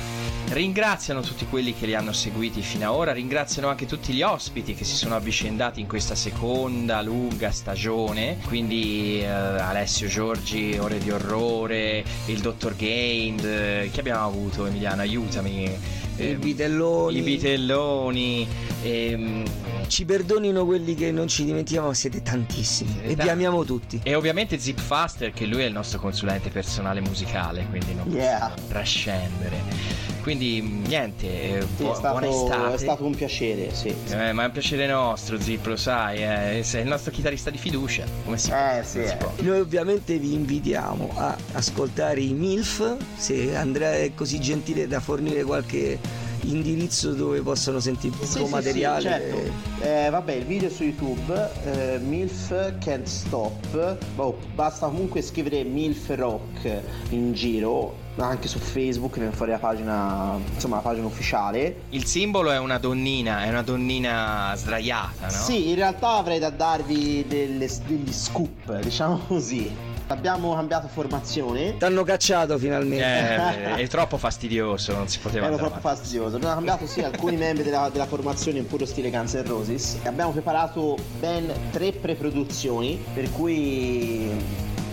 [0.50, 4.74] Ringraziano tutti quelli che li hanno seguiti fino ad ora, ringraziano anche tutti gli ospiti
[4.74, 8.38] che si sono avvicendati in questa seconda lunga stagione.
[8.48, 15.01] Quindi eh, Alessio Giorgi, Ore di Orrore, il Dottor Gained, eh, chi abbiamo avuto Emiliano?
[15.01, 15.99] Aiutami.
[16.18, 17.18] I vitelloni.
[17.18, 18.47] I vitelloni.
[18.84, 19.43] ehm,
[19.88, 22.95] Ci perdonino quelli che non ci dimentichiamo, ma siete tantissimi.
[23.01, 23.32] E vi tanti.
[23.32, 23.99] amiamo tutti.
[24.03, 28.49] E ovviamente Zip Faster, che lui è il nostro consulente personale musicale, quindi non Yeah.
[28.49, 30.09] possiamo trascendere.
[30.22, 32.74] Quindi niente, eh, Sì, bu- è, stato, buona estate.
[32.76, 33.94] è stato un piacere, sì.
[34.12, 37.58] Eh, ma è un piacere nostro, Zip, lo sai, eh, sei il nostro chitarrista di
[37.58, 38.04] fiducia.
[38.24, 39.16] Come si Eh, sì, si eh.
[39.18, 39.32] può?
[39.40, 45.44] Noi ovviamente vi invitiamo a ascoltare i MILF, se Andrea è così gentile da fornire
[45.44, 45.98] qualche
[46.44, 49.02] indirizzo dove possono sentire il Sì, tuo sì, materiale.
[49.02, 49.52] sì, certo.
[49.88, 53.98] Eh, vabbè, il video su YouTube, eh, MILF Can't Stop.
[54.16, 60.38] Boh, basta comunque scrivere MILF Rock in giro, anche su Facebook, viene fuori la pagina,
[60.53, 61.84] insomma, la pagina ufficiale.
[61.89, 65.32] Il simbolo è una donnina, è una donnina sdraiata, no?
[65.32, 69.89] Sì, in realtà avrei da darvi delle- degli scoop, diciamo così.
[70.07, 71.78] Abbiamo cambiato formazione.
[71.78, 73.76] T'hanno cacciato finalmente.
[73.78, 76.01] Eh, è troppo fastidioso, non si poteva Ero andare troppo avanti.
[76.01, 76.36] fastidioso.
[76.36, 79.99] Abbiamo cambiato sì alcuni membri della, della formazione in puro stile Guns N' Roses.
[80.03, 84.30] Abbiamo preparato ben tre preproduzioni, per cui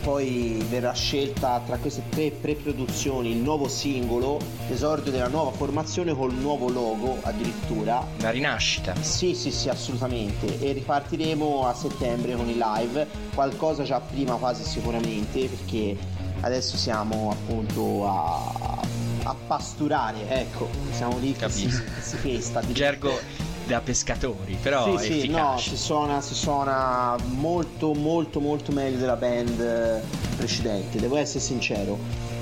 [0.08, 6.32] poi verrà scelta tra queste tre preproduzioni il nuovo singolo, l'esordio della nuova formazione col
[6.32, 8.02] nuovo logo addirittura.
[8.20, 8.94] La rinascita.
[9.02, 10.60] Sì, sì, sì, assolutamente.
[10.60, 15.94] E ripartiremo a settembre con i live, qualcosa già prima quasi sicuramente, perché
[16.40, 18.80] adesso siamo appunto a,
[19.24, 21.84] a pasturare, ecco, siamo lì che si, Capisco.
[21.84, 22.60] che si festa.
[22.62, 23.20] di- Gergo
[23.68, 25.68] da pescatori, però sì, sì, no, efficace.
[25.70, 30.02] si suona, si suona molto, molto, molto meglio della band eh,
[30.36, 31.98] precedente, devo essere sincero.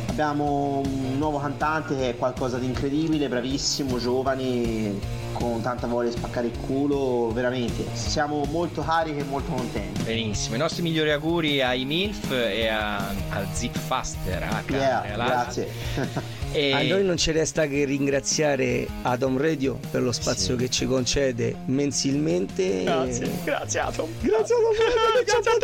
[0.08, 4.98] Abbiamo un nuovo cantante che è qualcosa di incredibile, bravissimo, giovane,
[5.32, 7.84] con tanta voglia di spaccare il culo, veramente.
[7.92, 10.04] Siamo molto carichi e molto contenti.
[10.04, 14.42] Benissimo, i nostri migliori auguri ai MILF e a, al Zip Faster.
[14.42, 15.32] A Yeah, Andrea Lasa.
[15.34, 16.34] grazie.
[16.56, 20.62] E A noi non ci resta che ringraziare Atom Radio per lo spazio Sì.
[20.64, 22.82] che ci concede mensilmente.
[22.82, 24.08] Grazie, grazie Atom.
[24.22, 25.54] Grazie Atom Radio, grazie a